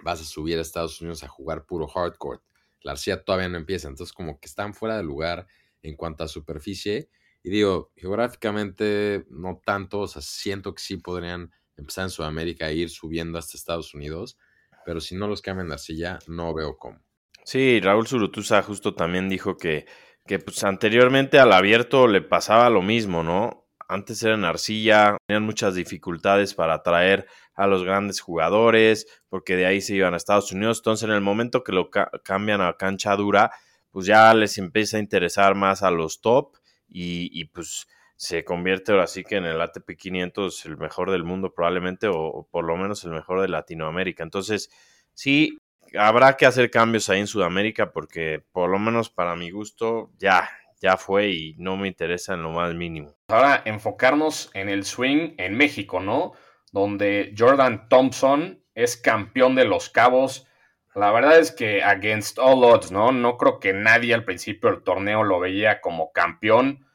vas 0.02 0.20
a 0.20 0.24
subir 0.24 0.58
a 0.58 0.62
Estados 0.62 1.00
Unidos 1.00 1.22
a 1.24 1.28
jugar 1.28 1.64
puro 1.64 1.86
hardcore. 1.86 2.40
La 2.82 2.92
arcilla 2.92 3.22
todavía 3.24 3.48
no 3.48 3.58
empieza, 3.58 3.88
entonces 3.88 4.12
como 4.12 4.38
que 4.40 4.46
están 4.46 4.74
fuera 4.74 4.96
de 4.96 5.02
lugar 5.02 5.46
en 5.82 5.96
cuanto 5.96 6.24
a 6.24 6.28
superficie. 6.28 7.08
Y 7.42 7.50
digo, 7.50 7.92
geográficamente 7.96 9.26
no 9.30 9.60
tanto, 9.64 10.00
o 10.00 10.08
sea, 10.08 10.22
siento 10.22 10.74
que 10.74 10.82
sí 10.82 10.96
podrían 10.96 11.52
empezar 11.76 12.04
en 12.04 12.10
Sudamérica 12.10 12.68
e 12.68 12.74
ir 12.74 12.90
subiendo 12.90 13.38
hasta 13.38 13.56
Estados 13.56 13.94
Unidos, 13.94 14.36
pero 14.84 15.00
si 15.00 15.14
no 15.14 15.28
los 15.28 15.42
cambian 15.42 15.68
de 15.68 15.74
arcilla, 15.74 16.18
no 16.26 16.52
veo 16.54 16.76
cómo. 16.76 17.00
Sí, 17.44 17.80
Raúl 17.80 18.06
Surutusa 18.06 18.62
justo 18.62 18.94
también 18.94 19.28
dijo 19.28 19.56
que 19.56 19.86
que 20.28 20.38
pues 20.38 20.62
anteriormente 20.62 21.40
al 21.40 21.52
abierto 21.52 22.06
le 22.06 22.20
pasaba 22.20 22.70
lo 22.70 22.82
mismo, 22.82 23.24
¿no? 23.24 23.67
Antes 23.88 24.22
era 24.22 24.34
en 24.34 24.44
arcilla, 24.44 25.16
tenían 25.26 25.44
muchas 25.44 25.74
dificultades 25.74 26.52
para 26.54 26.74
atraer 26.74 27.26
a 27.54 27.66
los 27.66 27.84
grandes 27.84 28.20
jugadores, 28.20 29.06
porque 29.30 29.56
de 29.56 29.66
ahí 29.66 29.80
se 29.80 29.94
iban 29.94 30.14
a 30.14 30.18
Estados 30.18 30.52
Unidos. 30.52 30.78
Entonces, 30.78 31.08
en 31.08 31.14
el 31.14 31.22
momento 31.22 31.64
que 31.64 31.72
lo 31.72 31.90
cambian 31.90 32.60
a 32.60 32.76
cancha 32.76 33.16
dura, 33.16 33.50
pues 33.90 34.06
ya 34.06 34.32
les 34.34 34.58
empieza 34.58 34.98
a 34.98 35.00
interesar 35.00 35.54
más 35.54 35.82
a 35.82 35.90
los 35.90 36.20
top 36.20 36.56
y, 36.88 37.44
pues 37.46 37.88
se 38.16 38.44
convierte 38.44 38.92
ahora 38.92 39.06
sí 39.06 39.22
que 39.24 39.36
en 39.36 39.44
el 39.44 39.60
ATP 39.60 39.96
500 39.96 40.66
el 40.66 40.76
mejor 40.76 41.10
del 41.10 41.24
mundo 41.24 41.54
probablemente, 41.54 42.08
o 42.08 42.46
por 42.50 42.64
lo 42.64 42.76
menos 42.76 43.04
el 43.04 43.12
mejor 43.12 43.40
de 43.40 43.48
Latinoamérica. 43.48 44.22
Entonces, 44.22 44.70
sí, 45.14 45.56
habrá 45.98 46.36
que 46.36 46.46
hacer 46.46 46.70
cambios 46.70 47.08
ahí 47.08 47.20
en 47.20 47.26
Sudamérica 47.26 47.92
porque 47.92 48.44
por 48.52 48.70
lo 48.70 48.78
menos 48.78 49.08
para 49.08 49.36
mi 49.36 49.50
gusto 49.50 50.10
ya, 50.18 50.50
ya 50.80 50.96
fue 50.96 51.28
y 51.28 51.54
no 51.58 51.76
me 51.76 51.88
interesa 51.88 52.34
en 52.34 52.42
lo 52.42 52.50
más 52.50 52.74
mínimo. 52.74 53.16
Ahora 53.28 53.62
enfocarnos 53.64 54.50
en 54.54 54.68
el 54.68 54.84
swing 54.84 55.34
en 55.38 55.54
México, 55.56 56.00
¿no? 56.00 56.32
Donde 56.72 57.34
Jordan 57.36 57.88
Thompson 57.88 58.62
es 58.74 58.96
campeón 58.96 59.54
de 59.54 59.64
los 59.64 59.90
cabos. 59.90 60.46
La 60.94 61.12
verdad 61.12 61.38
es 61.38 61.52
que 61.52 61.82
against 61.82 62.38
all 62.38 62.64
odds, 62.64 62.90
¿no? 62.90 63.12
No 63.12 63.36
creo 63.36 63.60
que 63.60 63.72
nadie 63.72 64.14
al 64.14 64.24
principio 64.24 64.70
del 64.70 64.82
torneo 64.82 65.24
lo 65.24 65.40
veía 65.40 65.80
como 65.80 66.12
campeón. 66.12 66.86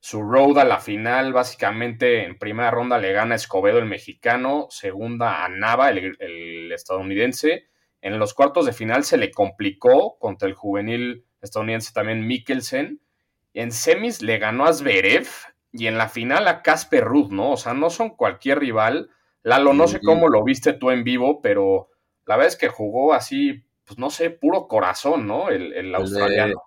Su 0.00 0.22
road 0.22 0.58
a 0.58 0.64
la 0.64 0.80
final, 0.80 1.32
básicamente 1.32 2.24
en 2.24 2.38
primera 2.38 2.70
ronda 2.70 2.98
le 2.98 3.12
gana 3.12 3.34
Escobedo 3.34 3.78
el 3.78 3.86
mexicano, 3.86 4.66
segunda 4.70 5.44
a 5.44 5.48
Nava 5.48 5.90
el, 5.90 6.16
el 6.20 6.72
estadounidense 6.72 7.68
en 8.04 8.18
los 8.18 8.34
cuartos 8.34 8.66
de 8.66 8.74
final 8.74 9.02
se 9.02 9.16
le 9.16 9.30
complicó 9.30 10.18
contra 10.18 10.46
el 10.46 10.52
juvenil 10.52 11.24
estadounidense 11.40 11.94
también 11.94 12.26
Mikkelsen. 12.26 13.00
En 13.54 13.72
semis 13.72 14.20
le 14.22 14.38
ganó 14.38 14.66
a 14.66 14.72
Zverev 14.72 15.26
y 15.72 15.86
en 15.86 15.96
la 15.98 16.08
final 16.08 16.46
a 16.48 16.62
Casper 16.62 17.04
Ruth, 17.04 17.30
¿no? 17.30 17.52
O 17.52 17.56
sea, 17.56 17.72
no 17.74 17.88
son 17.90 18.10
cualquier 18.10 18.58
rival. 18.58 19.10
Lalo, 19.42 19.72
no 19.72 19.88
sé 19.88 19.98
Sí. 19.98 20.04
cómo 20.06 20.28
lo 20.28 20.42
viste 20.44 20.72
tú 20.74 20.90
en 20.90 21.04
vivo, 21.04 21.40
pero 21.40 21.88
la 22.26 22.36
verdad 22.36 22.52
es 22.52 22.56
que 22.56 22.68
jugó 22.68 23.12
así, 23.14 23.64
pues 23.84 23.98
no 23.98 24.10
sé, 24.10 24.30
puro 24.30 24.66
corazón, 24.68 25.26
¿no? 25.26 25.48
El, 25.50 25.72
el 25.72 25.94
australiano. 25.94 26.62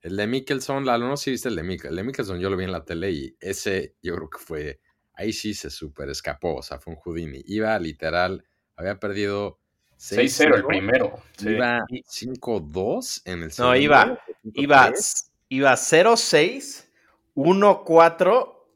El 0.00 0.16
de 0.16 0.26
Mickelson, 0.26 0.86
Lalo, 0.86 1.08
no 1.08 1.16
sé 1.16 1.24
si 1.24 1.30
viste 1.32 1.48
el 1.48 1.56
de 1.56 1.62
Mickelson. 1.64 1.90
El 1.90 1.96
de 1.96 2.04
Mickelson 2.04 2.38
yo 2.40 2.50
lo 2.50 2.56
vi 2.56 2.64
en 2.64 2.72
la 2.72 2.84
tele 2.84 3.10
y 3.10 3.36
ese 3.40 3.94
yo 4.02 4.14
creo 4.16 4.30
que 4.30 4.38
fue. 4.38 4.80
Ahí 5.14 5.32
sí 5.32 5.54
se 5.54 5.70
super 5.70 6.08
escapó, 6.08 6.56
o 6.56 6.62
sea, 6.62 6.78
fue 6.78 6.94
un 6.94 7.00
Houdini. 7.00 7.42
Iba 7.46 7.76
literal, 7.80 8.44
había 8.76 8.98
perdido 9.00 9.58
6-0 9.96 10.54
el 10.56 10.64
primero. 10.64 11.20
sí. 11.36 11.48
Iba 11.50 11.80
5-2 12.08 13.22
en 13.24 13.38
el 13.42 13.44
No, 13.46 13.50
segundo. 13.50 13.76
iba, 13.76 14.18
5-3. 14.44 14.52
iba, 14.54 14.92
iba 15.48 15.76
0-6, 15.76 16.88
1-4, 17.34 18.66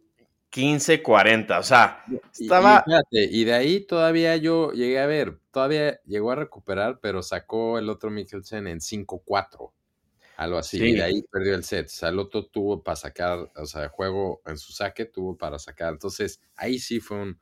15-40. 0.50 1.58
O 1.58 1.62
sea, 1.62 2.04
Y- 2.08 2.14
y 2.14 2.44
estaba. 2.44 2.78
espérate, 2.78 3.24
y 3.30 3.44
de 3.44 3.54
ahí 3.54 3.80
todavía 3.86 4.36
yo 4.36 4.72
llegué 4.72 5.00
a 5.00 5.06
ver, 5.06 5.38
todavía 5.50 6.00
llegó 6.06 6.30
a 6.32 6.36
recuperar, 6.36 6.98
pero 7.00 7.22
sacó 7.22 7.78
el 7.78 7.88
otro 7.88 8.10
Mikkelsen 8.10 8.66
en 8.66 8.80
5-4. 8.80 9.72
Algo 10.36 10.58
así. 10.58 10.78
Sí. 10.78 10.84
Y 10.90 10.92
de 10.96 11.02
ahí 11.04 11.22
perdió 11.30 11.54
el 11.54 11.64
set. 11.64 11.86
O 11.86 11.90
sea, 11.90 12.08
el 12.08 12.18
otro 12.18 12.46
tuvo 12.46 12.82
para 12.82 12.96
sacar, 12.96 13.50
o 13.54 13.66
sea, 13.66 13.88
juego 13.88 14.42
en 14.46 14.58
su 14.58 14.72
saque 14.72 15.04
tuvo 15.04 15.36
para 15.36 15.58
sacar. 15.58 15.92
Entonces, 15.92 16.40
ahí 16.56 16.78
sí 16.78 17.00
fue 17.00 17.18
un 17.18 17.38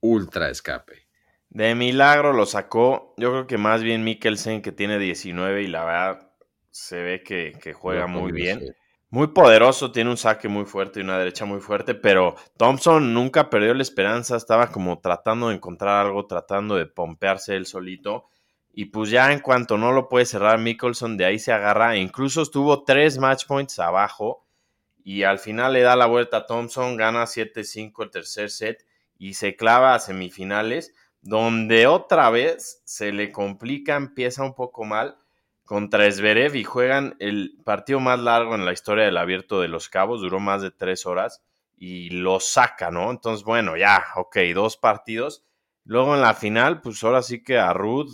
ultra 0.00 0.50
escape. 0.50 1.06
De 1.48 1.74
milagro 1.74 2.32
lo 2.32 2.46
sacó. 2.46 3.14
Yo 3.16 3.30
creo 3.30 3.46
que 3.46 3.58
más 3.58 3.82
bien 3.82 4.04
Mikkelsen, 4.04 4.60
que 4.62 4.72
tiene 4.72 4.98
19 4.98 5.62
y 5.62 5.66
la 5.68 5.84
verdad 5.84 6.30
se 6.74 7.00
ve 7.00 7.22
que, 7.22 7.52
que 7.62 7.72
juega 7.72 8.08
muy 8.08 8.32
bien. 8.32 8.58
sí. 8.58 8.66
Muy 9.14 9.28
poderoso, 9.28 9.92
tiene 9.92 10.10
un 10.10 10.16
saque 10.16 10.48
muy 10.48 10.64
fuerte 10.64 10.98
y 10.98 11.04
una 11.04 11.16
derecha 11.16 11.44
muy 11.44 11.60
fuerte, 11.60 11.94
pero 11.94 12.34
Thompson 12.56 13.14
nunca 13.14 13.48
perdió 13.48 13.72
la 13.72 13.82
esperanza, 13.82 14.36
estaba 14.36 14.72
como 14.72 14.98
tratando 14.98 15.50
de 15.50 15.54
encontrar 15.54 16.04
algo, 16.04 16.26
tratando 16.26 16.74
de 16.74 16.86
pompearse 16.86 17.54
él 17.54 17.64
solito. 17.64 18.24
Y 18.72 18.86
pues 18.86 19.10
ya 19.10 19.32
en 19.32 19.38
cuanto 19.38 19.78
no 19.78 19.92
lo 19.92 20.08
puede 20.08 20.26
cerrar 20.26 20.58
Mickelson, 20.58 21.16
de 21.16 21.26
ahí 21.26 21.38
se 21.38 21.52
agarra. 21.52 21.94
E 21.94 22.00
incluso 22.00 22.42
estuvo 22.42 22.82
tres 22.82 23.18
match 23.18 23.46
points 23.46 23.78
abajo. 23.78 24.44
Y 25.04 25.22
al 25.22 25.38
final 25.38 25.74
le 25.74 25.82
da 25.82 25.94
la 25.94 26.06
vuelta 26.06 26.38
a 26.38 26.46
Thompson, 26.46 26.96
gana 26.96 27.22
7-5 27.22 28.02
el 28.02 28.10
tercer 28.10 28.50
set 28.50 28.84
y 29.16 29.34
se 29.34 29.54
clava 29.54 29.94
a 29.94 30.00
semifinales, 30.00 30.92
donde 31.20 31.86
otra 31.86 32.30
vez 32.30 32.82
se 32.84 33.12
le 33.12 33.30
complica, 33.30 33.94
empieza 33.94 34.42
un 34.42 34.56
poco 34.56 34.82
mal 34.82 35.18
contra 35.64 36.10
Zverev 36.10 36.56
y 36.56 36.64
juegan 36.64 37.16
el 37.18 37.56
partido 37.64 38.00
más 38.00 38.20
largo 38.20 38.54
en 38.54 38.64
la 38.64 38.72
historia 38.72 39.04
del 39.04 39.16
Abierto 39.16 39.60
de 39.60 39.68
los 39.68 39.88
Cabos, 39.88 40.20
duró 40.20 40.40
más 40.40 40.62
de 40.62 40.70
tres 40.70 41.06
horas 41.06 41.42
y 41.76 42.10
lo 42.10 42.38
saca, 42.40 42.90
¿no? 42.90 43.10
Entonces, 43.10 43.44
bueno, 43.44 43.76
ya, 43.76 44.04
ok, 44.16 44.36
dos 44.54 44.76
partidos. 44.76 45.44
Luego 45.84 46.14
en 46.14 46.20
la 46.20 46.34
final, 46.34 46.80
pues 46.80 47.02
ahora 47.02 47.22
sí 47.22 47.42
que 47.42 47.58
a 47.58 47.72
Ruth 47.72 48.10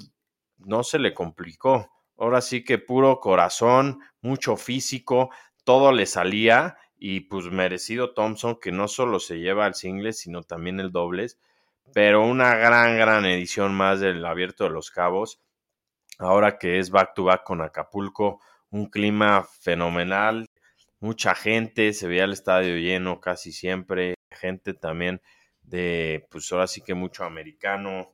no 0.58 0.82
se 0.82 0.98
le 0.98 1.12
complicó. 1.12 1.90
Ahora 2.16 2.40
sí 2.40 2.64
que 2.64 2.78
puro 2.78 3.18
corazón, 3.20 4.00
mucho 4.20 4.56
físico, 4.56 5.30
todo 5.64 5.92
le 5.92 6.06
salía 6.06 6.76
y 6.98 7.20
pues 7.20 7.46
merecido 7.46 8.12
Thompson 8.12 8.58
que 8.60 8.72
no 8.72 8.88
solo 8.88 9.20
se 9.20 9.38
lleva 9.38 9.66
el 9.66 9.74
singles, 9.74 10.18
sino 10.18 10.42
también 10.42 10.80
el 10.80 10.92
dobles, 10.92 11.38
pero 11.94 12.24
una 12.24 12.54
gran, 12.56 12.98
gran 12.98 13.24
edición 13.24 13.74
más 13.74 14.00
del 14.00 14.24
Abierto 14.24 14.64
de 14.64 14.70
los 14.70 14.90
Cabos 14.90 15.40
ahora 16.20 16.58
que 16.58 16.78
es 16.78 16.90
back 16.90 17.14
to 17.14 17.24
back 17.24 17.42
con 17.44 17.60
Acapulco, 17.60 18.40
un 18.70 18.86
clima 18.86 19.46
fenomenal, 19.60 20.46
mucha 21.00 21.34
gente, 21.34 21.92
se 21.92 22.06
veía 22.06 22.24
el 22.24 22.32
estadio 22.32 22.76
lleno 22.76 23.20
casi 23.20 23.52
siempre, 23.52 24.14
gente 24.30 24.74
también 24.74 25.20
de, 25.62 26.26
pues 26.30 26.50
ahora 26.52 26.66
sí 26.66 26.82
que 26.82 26.94
mucho 26.94 27.24
americano. 27.24 28.12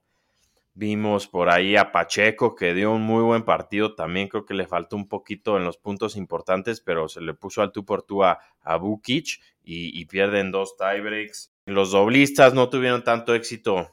Vimos 0.79 1.27
por 1.27 1.49
ahí 1.49 1.75
a 1.75 1.91
Pacheco 1.91 2.55
que 2.55 2.75
dio 2.75 2.93
un 2.93 3.01
muy 3.01 3.23
buen 3.23 3.45
partido, 3.45 3.95
también 3.95 4.29
creo 4.29 4.45
que 4.45 4.53
le 4.53 4.67
faltó 4.67 4.97
un 4.97 5.09
poquito 5.09 5.57
en 5.57 5.65
los 5.65 5.79
puntos 5.79 6.17
importantes, 6.17 6.83
pero 6.83 7.09
se 7.09 7.23
le 7.23 7.33
puso 7.33 7.63
al 7.63 7.73
tú 7.73 7.87
por 7.87 8.03
tú 8.03 8.23
a, 8.23 8.41
a 8.61 8.77
Bukic 8.77 9.41
y, 9.65 9.99
y 9.99 10.05
pierden 10.05 10.51
dos 10.51 10.77
tiebreaks. 10.77 11.51
Los 11.65 11.93
doblistas 11.93 12.53
no 12.53 12.69
tuvieron 12.69 13.05
tanto 13.05 13.35
éxito 13.35 13.91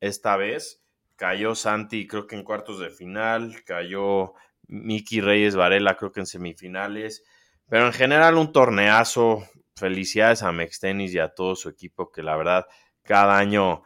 esta 0.00 0.36
vez, 0.36 0.82
cayó 1.16 1.54
Santi 1.54 2.06
creo 2.06 2.26
que 2.26 2.36
en 2.36 2.44
cuartos 2.44 2.78
de 2.78 2.90
final, 2.90 3.64
cayó 3.64 4.34
Miki 4.68 5.20
Reyes 5.20 5.56
Varela 5.56 5.96
creo 5.96 6.12
que 6.12 6.20
en 6.20 6.26
semifinales, 6.26 7.24
pero 7.68 7.86
en 7.86 7.92
general 7.92 8.36
un 8.36 8.52
torneazo, 8.52 9.44
felicidades 9.76 10.42
a 10.42 10.52
Mextenis 10.52 11.12
y 11.14 11.18
a 11.18 11.34
todo 11.34 11.56
su 11.56 11.68
equipo 11.68 12.10
que 12.10 12.22
la 12.22 12.36
verdad 12.36 12.66
cada 13.02 13.38
año 13.38 13.82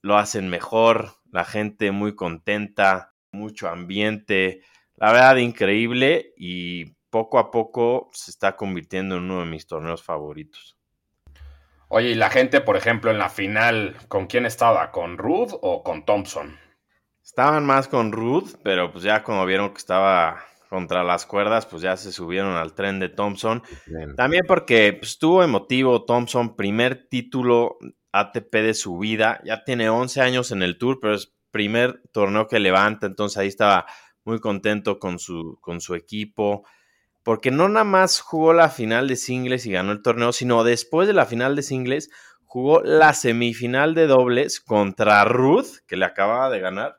lo 0.00 0.16
hacen 0.18 0.48
mejor, 0.48 1.12
la 1.30 1.44
gente 1.44 1.92
muy 1.92 2.14
contenta, 2.14 3.14
mucho 3.30 3.68
ambiente, 3.68 4.62
la 4.96 5.12
verdad 5.12 5.36
increíble 5.36 6.32
y 6.36 6.96
poco 7.10 7.38
a 7.38 7.50
poco 7.50 8.10
se 8.12 8.30
está 8.30 8.56
convirtiendo 8.56 9.16
en 9.16 9.24
uno 9.24 9.40
de 9.40 9.46
mis 9.46 9.66
torneos 9.66 10.02
favoritos. 10.02 10.78
Oye, 11.88 12.10
y 12.10 12.14
la 12.14 12.30
gente, 12.30 12.62
por 12.62 12.76
ejemplo, 12.76 13.10
en 13.10 13.18
la 13.18 13.28
final, 13.28 13.96
¿con 14.08 14.26
quién 14.26 14.46
estaba? 14.46 14.90
¿Con 14.90 15.18
Ruth 15.18 15.50
o 15.60 15.82
con 15.82 16.06
Thompson? 16.06 16.58
Estaban 17.32 17.64
más 17.64 17.88
con 17.88 18.12
Ruth, 18.12 18.56
pero 18.62 18.92
pues 18.92 19.04
ya 19.04 19.22
como 19.22 19.46
vieron 19.46 19.70
que 19.70 19.78
estaba 19.78 20.44
contra 20.68 21.02
las 21.02 21.24
cuerdas, 21.24 21.64
pues 21.64 21.80
ya 21.80 21.96
se 21.96 22.12
subieron 22.12 22.56
al 22.56 22.74
tren 22.74 23.00
de 23.00 23.08
Thompson. 23.08 23.62
Bien. 23.86 24.14
También 24.16 24.44
porque 24.46 24.92
pues, 24.92 25.12
estuvo 25.12 25.42
emotivo 25.42 26.04
Thompson, 26.04 26.56
primer 26.56 27.08
título 27.08 27.78
ATP 28.12 28.52
de 28.56 28.74
su 28.74 28.98
vida, 28.98 29.40
ya 29.46 29.64
tiene 29.64 29.88
11 29.88 30.20
años 30.20 30.52
en 30.52 30.62
el 30.62 30.76
tour, 30.76 30.98
pero 31.00 31.14
es 31.14 31.32
primer 31.50 32.02
torneo 32.12 32.48
que 32.48 32.60
levanta, 32.60 33.06
entonces 33.06 33.38
ahí 33.38 33.48
estaba 33.48 33.86
muy 34.24 34.38
contento 34.38 34.98
con 34.98 35.18
su, 35.18 35.56
con 35.62 35.80
su 35.80 35.94
equipo, 35.94 36.66
porque 37.22 37.50
no 37.50 37.66
nada 37.66 37.84
más 37.84 38.20
jugó 38.20 38.52
la 38.52 38.68
final 38.68 39.08
de 39.08 39.16
singles 39.16 39.64
y 39.64 39.72
ganó 39.72 39.92
el 39.92 40.02
torneo, 40.02 40.34
sino 40.34 40.64
después 40.64 41.08
de 41.08 41.14
la 41.14 41.24
final 41.24 41.56
de 41.56 41.62
singles 41.62 42.10
jugó 42.44 42.82
la 42.82 43.14
semifinal 43.14 43.94
de 43.94 44.06
dobles 44.06 44.60
contra 44.60 45.24
Ruth, 45.24 45.78
que 45.86 45.96
le 45.96 46.04
acababa 46.04 46.50
de 46.50 46.60
ganar, 46.60 46.98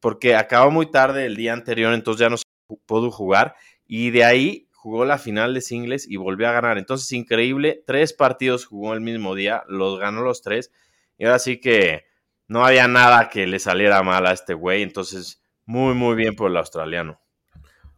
porque 0.00 0.34
acabó 0.34 0.70
muy 0.70 0.90
tarde 0.90 1.26
el 1.26 1.36
día 1.36 1.52
anterior, 1.52 1.92
entonces 1.92 2.20
ya 2.20 2.30
no 2.30 2.36
se 2.36 2.44
pudo 2.86 3.10
jugar, 3.10 3.54
y 3.86 4.10
de 4.10 4.24
ahí 4.24 4.68
jugó 4.72 5.04
la 5.04 5.18
final 5.18 5.54
de 5.54 5.60
singles 5.60 6.08
y 6.08 6.16
volvió 6.16 6.48
a 6.48 6.52
ganar. 6.52 6.78
Entonces, 6.78 7.10
increíble, 7.12 7.82
tres 7.86 8.12
partidos 8.12 8.64
jugó 8.64 8.94
el 8.94 9.00
mismo 9.00 9.34
día, 9.34 9.64
los 9.68 9.98
ganó 9.98 10.22
los 10.22 10.42
tres, 10.42 10.72
y 11.18 11.24
ahora 11.24 11.38
sí 11.38 11.60
que 11.60 12.04
no 12.46 12.64
había 12.64 12.88
nada 12.88 13.28
que 13.28 13.46
le 13.46 13.58
saliera 13.58 14.02
mal 14.02 14.26
a 14.26 14.32
este 14.32 14.54
güey, 14.54 14.82
entonces 14.82 15.42
muy, 15.66 15.94
muy 15.94 16.16
bien 16.16 16.34
por 16.34 16.50
el 16.50 16.56
australiano. 16.56 17.20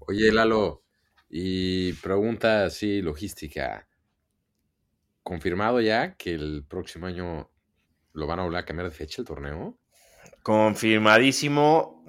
Oye, 0.01 0.33
Lalo, 0.33 0.83
y 1.29 1.93
pregunta 1.95 2.65
así, 2.65 3.01
logística. 3.03 3.87
¿Confirmado 5.23 5.81
ya 5.81 6.17
que 6.17 6.35
el 6.35 6.65
próximo 6.67 7.07
año 7.07 7.49
lo 8.13 8.27
van 8.27 8.41
a 8.41 8.43
volver 8.43 8.59
a 8.59 8.65
cambiar 8.65 8.89
de 8.89 8.97
fecha 8.97 9.23
el 9.23 9.29
torneo? 9.29 9.79
Confirmadísimo, 10.43 12.05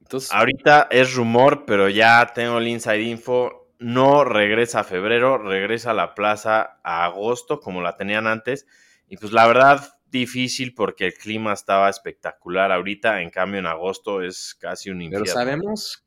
Entonces, 0.00 0.30
ahorita 0.32 0.88
es 0.90 1.14
rumor, 1.14 1.64
pero 1.66 1.88
ya 1.88 2.32
tengo 2.34 2.58
el 2.58 2.68
inside 2.68 3.02
info, 3.02 3.72
no 3.78 4.24
regresa 4.24 4.80
a 4.80 4.84
febrero, 4.84 5.38
regresa 5.38 5.92
a 5.92 5.94
la 5.94 6.14
plaza 6.14 6.80
a 6.84 7.04
agosto, 7.04 7.60
como 7.60 7.80
la 7.80 7.96
tenían 7.96 8.26
antes, 8.26 8.66
y 9.08 9.16
pues 9.16 9.32
la 9.32 9.46
verdad 9.46 9.94
difícil 10.10 10.74
porque 10.74 11.06
el 11.06 11.14
clima 11.14 11.52
estaba 11.52 11.88
espectacular 11.88 12.72
ahorita, 12.72 13.22
en 13.22 13.30
cambio 13.30 13.60
en 13.60 13.66
agosto 13.66 14.22
es 14.22 14.54
casi 14.54 14.90
un 14.90 15.02
infierno. 15.02 15.24
pero 15.24 15.34
¿sabemos 15.34 16.04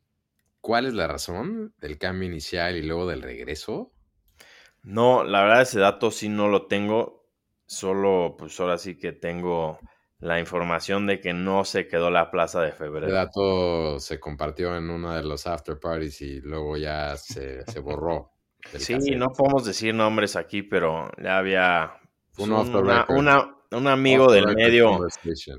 cuál 0.62 0.86
es 0.86 0.94
la 0.94 1.08
razón 1.08 1.74
del 1.80 1.98
cambio 1.98 2.28
inicial 2.28 2.76
y 2.76 2.84
luego 2.84 3.08
del 3.08 3.22
regreso? 3.22 3.92
No, 4.84 5.24
la 5.24 5.42
verdad 5.44 5.62
ese 5.62 5.80
dato 5.80 6.12
sí 6.12 6.30
no 6.30 6.50
lo 6.50 6.68
tengo. 6.68 7.24
Solo, 7.66 8.36
pues 8.38 8.60
ahora 8.60 8.78
sí 8.78 8.98
que 8.98 9.14
tengo 9.14 9.80
la 10.24 10.40
información 10.40 11.06
de 11.06 11.20
que 11.20 11.34
no 11.34 11.66
se 11.66 11.88
quedó 11.88 12.10
la 12.10 12.32
plaza 12.32 12.62
de 12.62 12.68
El 12.70 12.74
febrero. 12.74 13.12
dato 13.12 14.00
se 14.00 14.20
compartió 14.20 14.76
en 14.78 14.90
uno 14.90 15.14
de 15.14 15.24
los 15.24 15.46
after 15.48 15.80
parties 15.80 16.22
y 16.22 16.40
luego 16.42 16.78
ya 16.78 17.16
se, 17.18 17.64
se 17.66 17.80
borró. 17.80 18.32
Sí, 18.78 18.94
cassette. 18.96 19.18
no 19.18 19.28
podemos 19.34 19.66
decir 19.66 19.94
nombres 19.94 20.36
aquí, 20.38 20.64
pero 20.64 21.12
ya 21.22 21.38
había 21.38 21.94
pues, 22.36 22.48
Un 22.48 22.54
una- 22.54 23.06
una- 23.10 23.92
amigo 23.92 24.26
Off 24.28 24.34
del 24.34 24.56
medio 24.56 25.00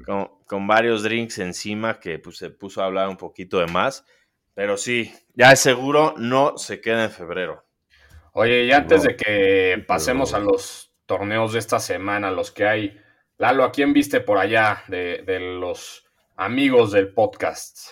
con, 0.07 0.31
con 0.47 0.67
varios 0.67 1.03
drinks 1.03 1.39
encima 1.41 1.99
que 2.01 2.19
pues, 2.19 2.39
se 2.39 2.51
puso 2.51 2.81
a 2.83 2.87
hablar 2.87 3.09
un 3.09 3.17
poquito 3.17 3.59
de 3.59 3.67
más. 3.67 4.05
Pero 4.55 4.77
sí, 4.77 5.13
ya 5.35 5.51
es 5.53 5.61
seguro, 5.61 6.15
no 6.17 6.57
se 6.57 6.81
queda 6.81 7.05
en 7.05 7.11
febrero. 7.11 7.65
Oye, 8.33 8.65
y 8.65 8.73
antes 8.73 9.03
No, 9.03 9.09
de 9.11 9.17
que 9.17 9.85
pasemos 9.87 10.33
a 10.33 10.39
los 10.39 10.93
torneos 11.07 11.53
de 11.53 11.59
esta 11.59 11.81
semana, 11.81 12.31
los 12.31 12.51
que 12.53 12.65
hay, 12.67 13.01
Lalo, 13.45 13.65
¿a 13.65 13.73
quién 13.73 13.93
viste 13.93 14.23
por 14.23 14.39
allá 14.39 14.85
de, 14.89 15.23
de 15.27 15.39
los 15.39 16.07
amigos 16.35 16.93
del 16.93 17.13
podcast? 17.13 17.89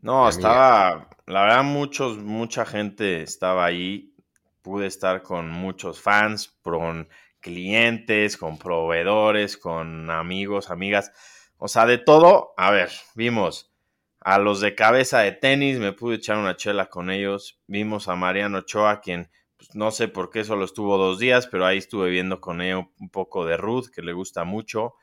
No, 0.00 0.28
estaba, 0.28 1.08
la 1.24 1.42
verdad, 1.42 1.62
muchos, 1.62 2.18
mucha 2.18 2.66
gente 2.66 3.22
estaba 3.22 3.64
ahí. 3.64 4.12
Pude 4.60 4.88
estar 4.88 5.22
con 5.22 5.48
muchos 5.48 6.00
fans, 6.00 6.58
con 6.62 7.08
clientes, 7.38 8.36
con 8.36 8.58
proveedores, 8.58 9.56
con 9.56 10.10
amigos, 10.10 10.68
amigas, 10.68 11.12
o 11.58 11.68
sea, 11.68 11.86
de 11.86 11.98
todo. 11.98 12.52
A 12.56 12.72
ver, 12.72 12.90
vimos 13.14 13.72
a 14.18 14.40
los 14.40 14.60
de 14.60 14.74
cabeza 14.74 15.20
de 15.20 15.30
tenis, 15.30 15.78
me 15.78 15.92
pude 15.92 16.16
echar 16.16 16.38
una 16.38 16.56
chela 16.56 16.86
con 16.86 17.08
ellos. 17.08 17.60
Vimos 17.68 18.08
a 18.08 18.16
Mariano 18.16 18.58
Ochoa, 18.58 19.00
quien 19.00 19.30
pues, 19.62 19.76
no 19.76 19.92
sé 19.92 20.08
por 20.08 20.30
qué 20.30 20.42
solo 20.42 20.64
estuvo 20.64 20.98
dos 20.98 21.20
días, 21.20 21.46
pero 21.46 21.64
ahí 21.64 21.78
estuve 21.78 22.10
viendo 22.10 22.40
con 22.40 22.60
él 22.60 22.84
un 22.98 23.10
poco 23.10 23.46
de 23.46 23.56
Ruth, 23.56 23.90
que 23.94 24.02
le 24.02 24.12
gusta 24.12 24.42
mucho. 24.42 24.94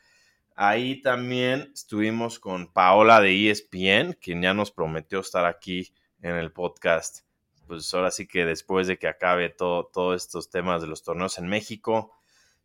Ahí 0.54 1.02
también 1.02 1.72
estuvimos 1.74 2.40
con 2.40 2.74
Paola 2.74 3.22
de 3.22 3.50
ESPN, 3.50 4.18
quien 4.22 4.42
ya 4.42 4.54
nos 4.54 4.72
prometió 4.72 5.22
estar 5.22 5.46
aquí 5.46 5.94
en 6.22 6.36
el 6.36 6.52
podcast. 6.52 7.22
Pues 7.68 7.94
ahora 7.94 8.12
sí 8.12 8.28
que 8.28 8.44
después 8.44 8.88
de 8.88 9.00
que 9.00 9.08
acabe 9.08 9.48
todo, 9.50 9.86
todos 9.94 10.22
estos 10.22 10.50
temas 10.50 10.82
de 10.82 10.88
los 10.88 11.04
torneos 11.04 11.38
en 11.38 11.48
México. 11.48 12.12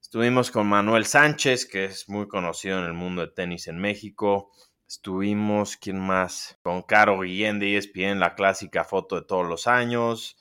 Estuvimos 0.00 0.50
con 0.50 0.66
Manuel 0.66 1.07
Sánchez, 1.07 1.64
que 1.66 1.85
es 1.85 2.09
muy 2.09 2.26
conocido 2.26 2.80
en 2.80 2.87
el 2.87 2.94
mundo 2.94 3.22
de 3.22 3.33
tenis 3.33 3.68
en 3.68 3.78
México. 3.78 4.50
Estuvimos, 4.88 5.76
¿quién 5.76 6.00
más? 6.00 6.59
Con 6.62 6.83
Caro 6.83 7.20
Guillén 7.20 7.61
de 7.61 7.76
ESPN, 7.76 8.18
la 8.18 8.35
clásica 8.35 8.83
foto 8.83 9.14
de 9.14 9.22
todos 9.22 9.46
los 9.46 9.68
años. 9.68 10.37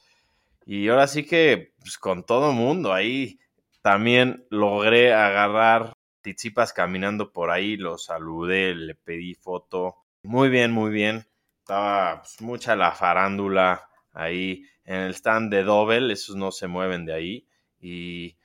Y 0.65 0.87
ahora 0.89 1.07
sí 1.07 1.25
que, 1.25 1.73
pues, 1.79 1.97
con 1.97 2.25
todo 2.25 2.51
mundo 2.51 2.93
ahí, 2.93 3.39
también 3.81 4.45
logré 4.49 5.13
agarrar 5.13 5.93
Tizipas 6.21 6.71
caminando 6.71 7.33
por 7.33 7.51
ahí, 7.51 7.75
lo 7.75 7.97
saludé, 7.97 8.73
le 8.75 8.95
pedí 8.95 9.35
foto. 9.35 9.97
Muy 10.23 10.49
bien, 10.49 10.71
muy 10.71 10.91
bien. 10.91 11.25
Estaba 11.59 12.21
pues, 12.21 12.41
mucha 12.41 12.75
la 12.75 12.91
farándula 12.91 13.89
ahí 14.13 14.63
en 14.85 14.95
el 14.95 15.13
stand 15.13 15.51
de 15.51 15.63
Dobel, 15.63 16.11
esos 16.11 16.35
no 16.35 16.51
se 16.51 16.67
mueven 16.67 17.05
de 17.05 17.13
ahí. 17.13 17.47
Y, 17.79 18.37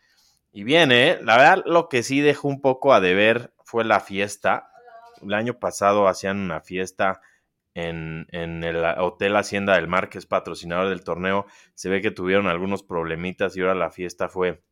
y 0.51 0.65
bien, 0.65 0.91
¿eh? 0.91 1.19
La 1.23 1.37
verdad, 1.37 1.63
lo 1.67 1.89
que 1.89 2.03
sí 2.03 2.21
dejó 2.21 2.49
un 2.49 2.61
poco 2.61 2.93
a 2.93 3.01
deber 3.01 3.53
fue 3.65 3.85
la 3.85 4.01
fiesta 4.01 4.69
el 5.23 5.35
año 5.35 5.59
pasado 5.59 6.09
hacían 6.09 6.39
una 6.39 6.61
fiesta 6.61 7.21
en, 7.79 8.65
el 8.65 8.85
Hotel 8.99 9.37
Hacienda 9.37 9.75
del 9.75 9.89
Mar, 9.89 10.09
que 10.09 10.19
es 10.19 10.27
patrocinador 10.27 10.89
del 10.89 11.05
torneo. 11.05 11.47
Se 11.75 11.89
ve 11.89 12.01
que 12.01 12.11
tuvieron 12.11 12.47
algunos 12.47 12.83
problemitas 12.83 13.57
y 13.57 13.61
ahora 13.61 13.75
la 13.75 13.91
fiesta 13.91 14.29
fue 14.29 14.63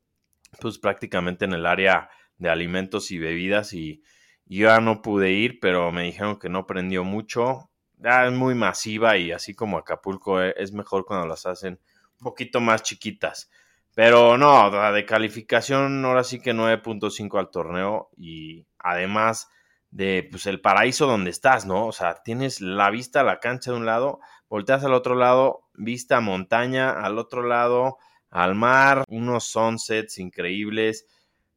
pues 0.60 0.78
prácticamente 0.78 1.44
en 1.44 1.52
el 1.52 1.66
área 1.66 2.08
de 2.38 2.48
alimentos 2.48 3.10
y 3.10 3.18
bebidas 3.18 3.72
y, 3.72 4.02
yo 4.48 4.68
ya 4.68 4.80
no 4.80 5.02
pude 5.02 5.32
ir, 5.32 5.58
pero 5.58 5.90
me 5.90 6.04
dijeron 6.04 6.38
que 6.38 6.48
no 6.48 6.66
prendió 6.66 7.02
mucho. 7.02 7.68
Ya 7.96 8.26
es 8.26 8.32
muy 8.32 8.54
masiva 8.54 9.16
y 9.16 9.32
así 9.32 9.54
como 9.54 9.76
Acapulco 9.76 10.40
eh, 10.40 10.54
es 10.56 10.72
mejor 10.72 11.04
cuando 11.04 11.26
las 11.26 11.46
hacen 11.46 11.80
un 12.20 12.24
poquito 12.24 12.60
más 12.60 12.84
chiquitas. 12.84 13.50
Pero 13.96 14.38
no, 14.38 14.70
de 14.92 15.04
calificación 15.04 16.04
ahora 16.04 16.22
sí 16.22 16.40
que 16.40 16.54
9.5 16.54 17.40
al 17.40 17.50
torneo 17.50 18.10
y 18.16 18.68
además 18.78 19.48
de 19.90 20.26
pues 20.30 20.46
el 20.46 20.60
paraíso 20.60 21.06
donde 21.06 21.30
estás, 21.30 21.66
¿no? 21.66 21.86
O 21.86 21.92
sea, 21.92 22.22
tienes 22.24 22.60
la 22.60 22.90
vista 22.90 23.20
a 23.20 23.24
la 23.24 23.40
cancha 23.40 23.70
de 23.70 23.78
un 23.78 23.86
lado, 23.86 24.20
volteas 24.48 24.84
al 24.84 24.94
otro 24.94 25.14
lado, 25.14 25.64
vista 25.74 26.20
montaña, 26.20 26.90
al 26.90 27.18
otro 27.18 27.42
lado, 27.42 27.98
al 28.30 28.54
mar, 28.54 29.04
unos 29.08 29.44
sunsets 29.44 30.18
increíbles. 30.18 31.06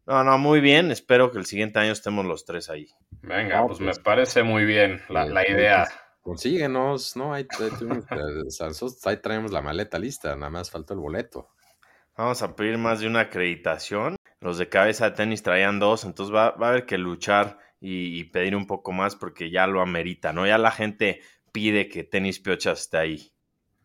No, 0.05 0.23
no, 0.23 0.37
muy 0.37 0.59
bien. 0.59 0.91
Espero 0.91 1.31
que 1.31 1.37
el 1.37 1.45
siguiente 1.45 1.79
año 1.79 1.91
estemos 1.91 2.25
los 2.25 2.45
tres 2.45 2.69
ahí. 2.69 2.87
Venga, 3.21 3.65
pues, 3.67 3.79
me 3.79 3.87
pues, 3.87 3.99
parece 3.99 4.43
muy 4.43 4.65
bien 4.65 5.01
la, 5.09 5.47
idea. 5.47 5.85
Pues, 5.85 5.99
consíguenos, 6.21 7.15
¿no? 7.15 7.33
Ahí, 7.33 7.45
ahí 9.05 9.17
traemos 9.17 9.51
la 9.51 9.61
maleta 9.61 9.99
lista, 9.99 10.35
nada 10.35 10.49
más 10.49 10.71
falta 10.71 10.93
el 10.93 10.99
boleto. 10.99 11.49
Vamos 12.17 12.41
a 12.41 12.55
pedir 12.55 12.77
más 12.77 12.99
de 12.99 13.07
una 13.07 13.21
acreditación. 13.21 14.15
Los 14.41 14.57
de 14.57 14.69
cabeza 14.69 15.09
de 15.09 15.15
tenis 15.15 15.43
traían 15.43 15.79
dos, 15.79 16.05
entonces 16.05 16.33
va, 16.33 16.51
va 16.51 16.67
a 16.67 16.69
haber 16.71 16.85
que 16.85 16.97
luchar 16.97 17.59
y, 17.81 18.25
pedir 18.25 18.55
un 18.55 18.67
poco 18.67 18.91
más 18.91 19.15
porque 19.15 19.49
ya 19.49 19.67
lo 19.67 19.81
amerita, 19.81 20.33
¿no? 20.33 20.45
Ya 20.45 20.57
la 20.57 20.71
gente 20.71 21.21
pide 21.51 21.87
que 21.87 22.03
Tenis 22.03 22.39
Piochas 22.39 22.81
esté 22.81 22.97
ahí. 22.97 23.31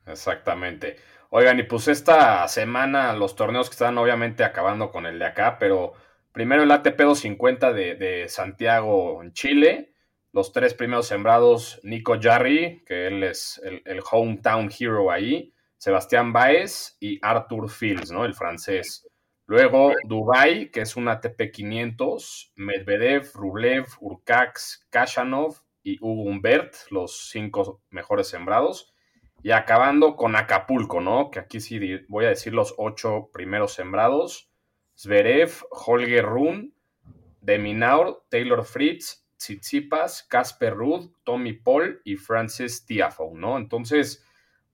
Exactamente. 0.07 0.97
Oigan, 1.31 1.59
y 1.59 1.63
pues 1.63 1.89
esta 1.89 2.47
semana 2.49 3.13
los 3.13 3.37
torneos 3.37 3.69
que 3.69 3.75
están 3.75 3.99
obviamente 3.99 4.45
acabando 4.45 4.91
con 4.91 5.07
el 5.07 5.19
de 5.19 5.27
acá, 5.27 5.59
pero 5.59 5.95
primero 6.33 6.63
el 6.63 6.71
ATP 6.71 6.99
250 6.99 7.73
de, 7.73 7.95
de 7.95 8.29
Santiago 8.29 9.23
en 9.23 9.33
Chile. 9.33 9.95
Los 10.33 10.53
tres 10.53 10.75
primeros 10.75 11.07
sembrados, 11.07 11.81
Nico 11.85 12.19
Jarry, 12.21 12.83
que 12.85 13.07
él 13.07 13.23
es 13.23 13.61
el, 13.65 13.83
el 13.85 14.01
hometown 14.11 14.69
hero 14.77 15.13
ahí, 15.13 15.55
Sebastián 15.79 16.33
Baez 16.33 16.97
y 16.99 17.21
Arthur 17.23 17.71
Fields, 17.71 18.11
¿no? 18.11 18.25
El 18.25 18.35
francés. 18.35 19.07
Luego 19.47 19.93
Dubai, 20.05 20.71
que 20.71 20.81
es 20.81 20.97
un 20.97 21.09
ATP 21.09 21.51
500, 21.53 22.53
Medvedev, 22.57 23.31
Rublev, 23.35 23.87
Urcax, 24.01 24.87
Kashanov 24.91 25.61
y 25.83 25.99
Hugo 26.01 26.23
Humbert, 26.23 26.75
los 26.91 27.29
cinco 27.31 27.83
mejores 27.91 28.29
sembrados. 28.29 28.95
Y 29.43 29.51
acabando 29.51 30.17
con 30.17 30.37
Acapulco, 30.37 31.03
¿no? 31.03 31.31
Que 31.31 31.41
aquí 31.41 31.61
sí 31.61 31.79
voy 32.09 32.25
a 32.25 32.31
decir 32.31 32.55
los 32.55 32.75
ocho 32.79 33.29
primeros 33.33 33.75
sembrados. 33.75 34.51
Zverev, 34.97 35.51
Holger 35.71 36.25
Run, 36.25 36.75
Deminaur, 37.43 38.25
Taylor 38.31 38.65
Fritz, 38.65 39.27
Tsitsipas, 39.37 40.23
Casper 40.23 40.75
Ruud, 40.75 41.11
Tommy 41.25 41.53
Paul 41.53 42.01
y 42.05 42.17
Francis 42.17 42.87
Tiafoe, 42.87 43.35
¿no? 43.35 43.59
Entonces, 43.59 44.25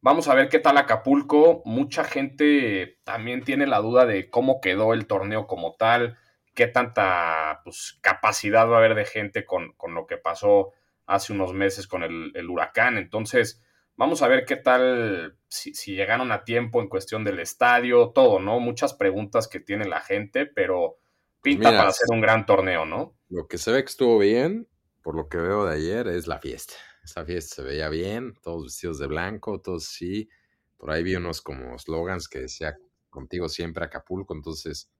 Vamos 0.02 0.28
a 0.28 0.34
ver 0.34 0.48
qué 0.48 0.58
tal 0.58 0.78
Acapulco. 0.78 1.62
Mucha 1.66 2.04
gente 2.04 2.98
también 3.04 3.44
tiene 3.44 3.66
la 3.66 3.78
duda 3.78 4.06
de 4.06 4.30
cómo 4.30 4.60
quedó 4.60 4.94
el 4.94 5.06
torneo 5.06 5.46
como 5.46 5.76
tal, 5.76 6.16
qué 6.54 6.66
tanta 6.66 7.60
pues, 7.64 7.98
capacidad 8.00 8.66
va 8.66 8.76
a 8.76 8.78
haber 8.78 8.94
de 8.94 9.04
gente 9.04 9.44
con, 9.44 9.74
lo 9.94 10.06
que 10.06 10.16
pasó 10.16 10.72
hace 11.06 11.32
unos 11.32 11.52
meses 11.52 11.86
con 11.86 12.02
el, 12.02 12.48
huracán. 12.48 12.96
Entonces, 12.96 13.62
vamos 13.96 14.22
a 14.22 14.28
ver 14.28 14.46
qué 14.46 14.56
tal, 14.56 15.36
si, 15.48 15.72
llegaron 15.94 16.32
a 16.32 16.44
tiempo 16.44 16.80
en 16.80 16.88
cuestión 16.88 17.22
del 17.22 17.38
estadio, 17.38 18.10
todo, 18.10 18.40
¿no? 18.40 18.58
Muchas 18.58 18.94
preguntas 18.94 19.48
que 19.48 19.60
tiene 19.60 19.84
la 19.84 20.00
gente, 20.00 20.46
pero 20.46 20.96
pinta 21.42 21.70
para 21.70 21.88
hacer 21.88 22.06
un 22.10 22.22
gran 22.22 22.46
torneo, 22.46 22.86
¿no? 22.86 23.14
Lo 23.28 23.46
que 23.48 23.58
se 23.58 23.70
ve 23.70 23.82
que 23.82 23.90
estuvo 23.90 24.18
bien, 24.18 24.66
por 25.02 25.14
lo 25.14 25.28
que 25.28 25.36
veo 25.36 25.66
de 25.66 25.74
ayer, 25.74 26.08
es 26.08 26.26
la 26.26 26.38
fiesta. 26.38 26.74
Esa 27.02 27.24
fiesta 27.24 27.56
se 27.56 27.62
veía 27.62 27.88
bien, 27.88 28.34
todos 28.42 28.64
vestidos 28.64 28.98
de 28.98 29.06
blanco, 29.06 29.60
todos 29.60 29.84
sí. 29.86 30.28
Por 30.76 30.90
ahí 30.90 31.02
vi 31.02 31.16
unos 31.16 31.40
como 31.40 31.78
slogans 31.78 32.28
que 32.28 32.40
decía 32.40 32.76
contigo 33.08 33.48
siempre 33.48 33.84
Acapulco, 33.84 34.34
entonces 34.34 34.90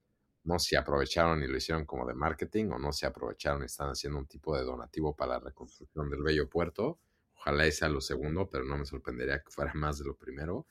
no 0.43 0.59
se 0.59 0.77
aprovecharon 0.77 1.43
y 1.43 1.47
lo 1.47 1.57
hicieron 1.57 1.85
como 1.85 2.05
de 2.05 2.13
marketing 2.13 2.71
o 2.71 2.79
no 2.79 2.91
se 2.91 3.05
aprovecharon 3.05 3.61
y 3.61 3.65
están 3.65 3.89
haciendo 3.89 4.19
un 4.19 4.27
tipo 4.27 4.57
de 4.57 4.63
donativo 4.63 5.15
para 5.15 5.33
la 5.33 5.39
reconstrucción 5.39 6.09
del 6.09 6.23
bello 6.23 6.49
puerto. 6.49 6.99
Ojalá 7.35 7.69
sea 7.71 7.89
lo 7.89 8.01
segundo, 8.01 8.49
pero 8.49 8.63
no 8.65 8.77
me 8.77 8.85
sorprendería 8.85 9.39
que 9.39 9.51
fuera 9.51 9.73
más 9.75 9.99
de 9.99 10.05
lo 10.05 10.15
primero. 10.15 10.67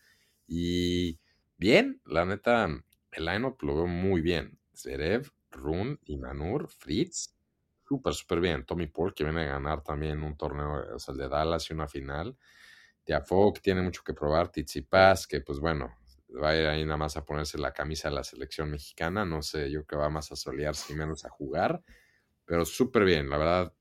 Y 0.47 1.19
bien, 1.57 2.01
la 2.05 2.25
neta, 2.25 2.67
el 3.13 3.25
lineup 3.25 3.63
lo 3.63 3.77
veo 3.77 3.87
muy 3.87 4.21
bien. 4.21 4.59
Zerev, 4.75 5.31
Run, 5.51 5.99
Manur, 6.19 6.69
Fritz, 6.69 7.35
súper, 7.91 8.15
súper 8.15 8.39
bien. 8.39 8.65
Tommy 8.65 8.87
Paul, 8.87 9.13
que 9.13 9.25
viene 9.25 9.43
a 9.43 9.55
ganar 9.55 9.83
también 9.83 10.23
un 10.23 10.37
torneo, 10.37 10.95
o 10.95 10.99
sea, 11.01 11.11
el 11.11 11.19
de 11.19 11.29
Dallas 11.29 11.69
y 11.69 11.73
una 11.73 11.89
final. 11.89 12.37
Tiafoe, 13.03 13.53
que 13.53 13.61
tiene 13.61 13.83
mucho 13.83 14.05
que 14.05 14.15
probar. 14.15 14.53
Paz, 14.89 15.27
que 15.27 15.41
pues 15.41 15.59
bueno, 15.59 15.97
va 16.41 16.51
a 16.51 16.57
ir 16.57 16.67
ahí 16.69 16.85
nada 16.85 16.99
más 16.99 17.17
a 17.17 17.25
ponerse 17.25 17.59
la 17.59 17.73
camisa 17.73 18.09
de 18.09 18.15
la 18.15 18.23
selección 18.23 18.71
mexicana. 18.71 19.25
No 19.25 19.43
sé, 19.43 19.73
yo 19.73 19.85
creo 19.85 19.87
que 19.87 19.97
va 20.05 20.09
más 20.09 20.31
a 20.31 20.37
solearse 20.37 20.93
y 20.93 20.97
menos 20.97 21.25
a 21.25 21.31
jugar. 21.31 21.83
Pero 22.45 22.65
súper 22.65 23.05
bien, 23.05 23.29
la 23.29 23.39
verdad. 23.39 23.75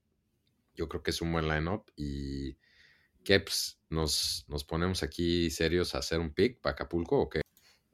Yo 0.74 0.88
creo 0.88 1.04
que 1.04 1.12
es 1.12 1.22
un 1.22 1.30
buen 1.30 1.46
lineup 1.46 1.88
y 1.94 2.56
Keps, 3.22 3.80
¿nos, 3.90 4.44
¿nos 4.48 4.64
ponemos 4.64 5.04
aquí 5.04 5.50
serios 5.50 5.94
a 5.94 5.98
hacer 5.98 6.18
un 6.18 6.34
pick 6.34 6.60
para 6.60 6.72
Acapulco 6.72 7.16
o 7.20 7.28
qué? 7.28 7.42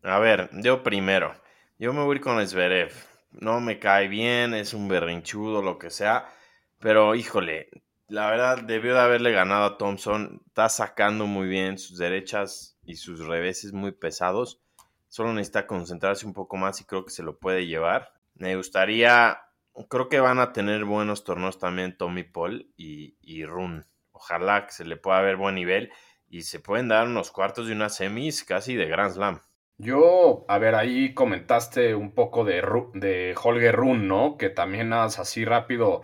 A 0.03 0.19
ver, 0.19 0.49
yo 0.63 0.83
primero. 0.83 1.35
Yo 1.79 1.93
me 1.93 2.05
voy 2.05 2.21
con 2.21 2.47
Zverev 2.47 3.16
no 3.31 3.61
me 3.61 3.79
cae 3.79 4.09
bien, 4.09 4.55
es 4.55 4.75
un 4.75 4.89
berrinchudo, 4.89 5.63
lo 5.63 5.79
que 5.79 5.91
sea. 5.91 6.33
Pero 6.79 7.15
híjole, 7.15 7.71
la 8.09 8.31
verdad 8.31 8.63
debió 8.63 8.95
de 8.95 9.01
haberle 9.01 9.33
ganado 9.33 9.65
a 9.65 9.79
Thompson. 9.79 10.43
Está 10.47 10.69
sacando 10.69 11.27
muy 11.27 11.49
bien 11.49 11.79
sus 11.79 11.99
derechas 11.99 12.79
y 12.85 12.97
sus 12.97 13.21
reveses 13.27 13.73
muy 13.73 13.93
pesados. 13.93 14.61
Solo 15.09 15.33
necesita 15.33 15.67
concentrarse 15.67 16.27
un 16.27 16.35
poco 16.35 16.57
más 16.57 16.81
y 16.81 16.85
creo 16.85 17.05
que 17.05 17.11
se 17.11 17.23
lo 17.23 17.39
puede 17.39 17.67
llevar. 17.67 18.13
Me 18.35 18.57
gustaría, 18.57 19.41
creo 19.89 20.09
que 20.09 20.21
van 20.21 20.39
a 20.39 20.53
tener 20.53 20.85
buenos 20.85 21.25
torneos 21.25 21.59
también 21.59 21.97
Tommy 21.97 22.23
Paul 22.23 22.71
y, 22.77 23.17
y 23.21 23.45
Run. 23.45 23.87
Ojalá 24.13 24.67
que 24.67 24.73
se 24.73 24.85
le 24.85 24.97
pueda 24.97 25.21
ver 25.21 25.37
buen 25.37 25.55
nivel 25.55 25.91
y 26.29 26.43
se 26.43 26.61
pueden 26.61 26.89
dar 26.89 27.07
unos 27.07 27.31
cuartos 27.31 27.67
de 27.67 27.73
una 27.73 27.89
semis 27.89 28.45
casi 28.45 28.75
de 28.75 28.87
Grand 28.87 29.15
Slam. 29.15 29.41
Yo, 29.79 30.45
a 30.49 30.59
ver, 30.59 30.75
ahí 30.75 31.13
comentaste 31.15 31.95
un 31.95 32.13
poco 32.13 32.45
de, 32.45 32.63
de 32.95 33.35
Holger 33.43 33.75
Run, 33.75 34.09
¿no? 34.09 34.37
Que 34.39 34.49
también 34.49 34.93
así 34.93 35.45
rápido. 35.45 36.03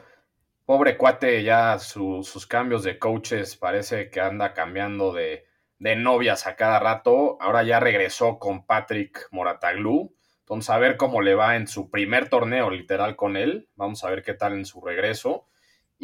Pobre 0.67 0.97
cuate, 0.97 1.43
ya 1.43 1.79
sus 1.79 2.47
cambios 2.47 2.85
de 2.85 2.99
coaches 2.99 3.57
parece 3.57 4.11
que 4.11 4.21
anda 4.21 4.55
cambiando 4.55 5.13
de, 5.13 5.47
de, 5.79 5.97
novias 5.97 6.47
a 6.47 6.57
cada 6.57 6.81
rato. 6.81 7.39
Ahora 7.41 7.63
ya 7.63 7.81
regresó 7.81 8.39
con 8.39 8.67
Patrick 8.67 9.29
Morataglu. 9.31 10.15
Entonces, 10.41 10.71
a 10.71 10.79
ver 10.79 10.97
cómo 10.97 11.23
le 11.23 11.35
va 11.35 11.57
en 11.57 11.67
su 11.67 11.91
primer 11.91 12.29
torneo, 12.29 12.71
literal, 12.71 13.17
con 13.17 13.37
él. 13.37 13.69
Vamos 13.75 14.05
a 14.05 14.11
ver 14.11 14.23
qué 14.23 14.35
tal 14.35 14.53
en 14.55 14.67
su 14.67 14.81
regreso. 14.83 15.47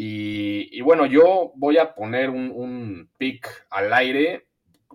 Y, 0.00 0.80
bueno, 0.82 1.06
yo 1.06 1.52
voy 1.56 1.76
a 1.78 1.94
poner 1.94 2.30
un, 2.30 3.10
pick 3.18 3.66
al 3.68 3.92
aire. 3.92 4.47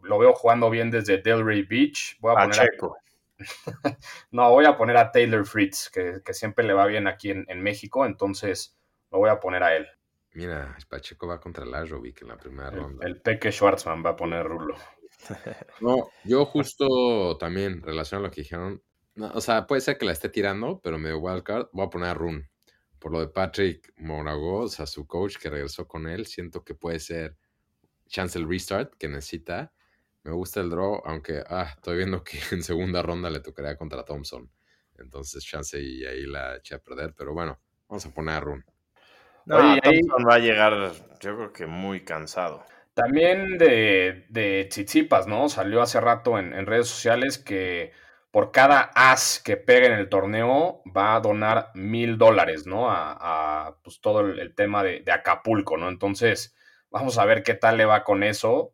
Lo 0.03 0.19
veo 0.19 0.33
jugando 0.33 0.69
bien 0.69 0.91
desde 0.91 1.17
Delray 1.17 1.63
Beach. 1.63 2.17
Voy 2.19 2.31
a 2.31 2.35
Pacheco. 2.35 2.97
no, 4.31 4.49
voy 4.51 4.65
a 4.65 4.77
poner 4.77 4.97
a 4.97 5.11
Taylor 5.11 5.45
Fritz, 5.45 5.89
que, 5.89 6.21
siempre 6.33 6.65
le 6.65 6.73
va 6.73 6.85
bien 6.85 7.07
aquí 7.07 7.31
en, 7.31 7.61
México. 7.61 8.05
Entonces, 8.05 8.77
lo 9.11 9.19
voy 9.19 9.29
a 9.29 9.39
poner 9.39 9.63
a 9.63 9.75
él. 9.75 9.87
Mira, 10.33 10.75
Pacheco 10.89 11.27
va 11.27 11.39
contra 11.39 11.65
Lajovic 11.65 12.21
en 12.21 12.29
la 12.29 12.37
primera 12.37 12.71
ronda. 12.71 13.05
El 13.05 13.21
Peque 13.21 13.51
Schwartzman 13.51 14.03
va 14.05 14.11
a 14.11 14.15
poner 14.15 14.45
Rulo. 14.45 14.75
No, 15.79 16.09
yo 16.25 16.43
justo 16.45 17.37
también, 17.37 17.81
relacionado 17.81 18.25
a 18.25 18.27
lo 18.27 18.33
que 18.33 18.41
dijeron, 18.41 18.83
o 19.15 19.39
sea, 19.39 19.67
puede 19.67 19.79
ser 19.79 19.97
que 19.97 20.05
la 20.05 20.11
esté 20.11 20.27
tirando, 20.27 20.81
pero 20.83 20.97
medio 20.97 21.19
wildcard, 21.19 21.67
voy 21.71 21.85
a 21.85 21.89
poner 21.89 22.09
a 22.09 22.13
Rune 22.13 22.49
por 23.03 23.11
lo 23.11 23.19
de 23.19 23.27
Patrick 23.27 23.93
Morago, 23.97 24.59
o 24.59 24.67
sea, 24.69 24.85
su 24.85 25.05
coach 25.05 25.35
que 25.35 25.49
regresó 25.49 25.85
con 25.85 26.07
él, 26.07 26.25
siento 26.25 26.63
que 26.63 26.73
puede 26.73 27.01
ser 27.01 27.35
chance 28.07 28.39
el 28.39 28.47
restart 28.47 28.93
que 28.95 29.09
necesita. 29.09 29.73
Me 30.23 30.31
gusta 30.31 30.62
el 30.62 30.69
draw, 30.69 31.01
aunque 31.05 31.43
ah, 31.47 31.73
estoy 31.75 31.97
viendo 31.97 32.23
que 32.23 32.39
en 32.51 32.63
segunda 32.63 33.01
ronda 33.01 33.29
le 33.29 33.39
tocaría 33.39 33.77
contra 33.77 34.03
Thompson. 34.03 34.49
Entonces, 34.97 35.43
chance 35.43 35.79
y 35.79 36.05
ahí 36.05 36.25
la 36.25 36.57
eché 36.57 36.75
a 36.75 36.79
perder. 36.79 37.13
Pero 37.17 37.33
bueno, 37.33 37.59
vamos 37.88 38.05
a 38.05 38.13
poner 38.13 38.36
a 38.36 38.39
Rune. 38.39 38.63
No, 39.45 39.57
Thompson 39.57 40.25
va 40.29 40.36
a 40.36 40.39
llegar, 40.39 40.93
yo 41.19 41.36
creo 41.36 41.53
que 41.53 41.65
muy 41.65 42.05
cansado. 42.05 42.63
También 42.93 43.57
de, 43.57 44.25
de 44.29 44.67
Chichipas, 44.69 45.27
¿no? 45.27 45.49
Salió 45.49 45.81
hace 45.81 45.99
rato 45.99 46.38
en, 46.38 46.53
en 46.53 46.65
redes 46.65 46.88
sociales 46.88 47.38
que 47.38 47.91
por 48.33 48.51
cada 48.51 48.89
as 48.95 49.39
que 49.39 49.57
pegue 49.57 49.86
en 49.86 49.93
el 49.93 50.09
torneo 50.09 50.81
va 50.86 51.13
a 51.13 51.19
donar 51.19 51.69
mil 51.75 52.17
dólares, 52.17 52.65
¿no? 52.65 52.89
A, 52.89 53.77
pues, 53.83 54.01
todo 54.01 54.21
el, 54.21 54.55
tema 54.55 54.81
de, 54.81 55.03
Acapulco, 55.12 55.77
¿no? 55.77 55.88
Entonces, 55.88 56.55
vamos 56.89 57.19
a 57.19 57.25
ver 57.25 57.43
qué 57.43 57.53
tal 57.53 57.77
le 57.77 57.86
va 57.86 58.03
con 58.03 58.23
eso. 58.23 58.72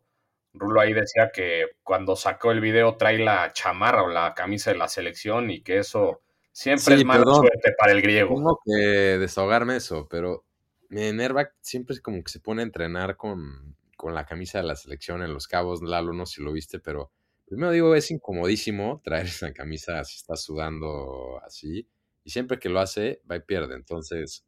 Rulo 0.52 0.80
ahí 0.80 0.92
decía 0.92 1.30
que 1.32 1.66
cuando 1.82 2.16
sacó 2.16 2.50
el 2.50 2.60
video 2.60 2.96
trae 2.96 3.18
la 3.18 3.52
chamarra 3.52 4.02
o 4.02 4.08
la 4.08 4.34
camisa 4.34 4.72
de 4.72 4.78
la 4.78 4.88
selección 4.88 5.50
y 5.50 5.62
que 5.62 5.78
eso 5.78 6.22
siempre 6.52 6.96
es 6.96 7.04
mala 7.04 7.24
suerte 7.24 7.72
para 7.78 7.92
el 7.92 8.02
griego. 8.02 8.34
Tengo 8.34 8.60
que 8.64 8.72
desahogarme 9.18 9.76
eso, 9.76 10.08
pero 10.10 10.44
me 10.88 11.08
enerva 11.08 11.50
siempre 11.60 12.00
como 12.00 12.22
que 12.24 12.32
se 12.32 12.40
pone 12.40 12.62
a 12.62 12.64
entrenar 12.64 13.16
con, 13.16 13.76
con 13.96 14.14
la 14.14 14.26
camisa 14.26 14.58
de 14.58 14.64
la 14.64 14.76
selección 14.76 15.22
en 15.22 15.32
los 15.32 15.46
cabos. 15.46 15.82
Lalo, 15.82 16.12
no 16.12 16.26
sé 16.26 16.36
si 16.36 16.42
lo 16.42 16.52
viste, 16.52 16.80
pero 16.80 17.12
Primero 17.50 17.72
digo, 17.72 17.96
es 17.96 18.08
incomodísimo 18.12 19.00
traer 19.02 19.26
esa 19.26 19.52
camisa 19.52 20.04
si 20.04 20.16
está 20.18 20.36
sudando 20.36 21.40
así. 21.44 21.88
Y 22.22 22.30
siempre 22.30 22.60
que 22.60 22.68
lo 22.68 22.78
hace, 22.78 23.22
va 23.28 23.36
y 23.36 23.40
pierde. 23.40 23.74
Entonces, 23.74 24.46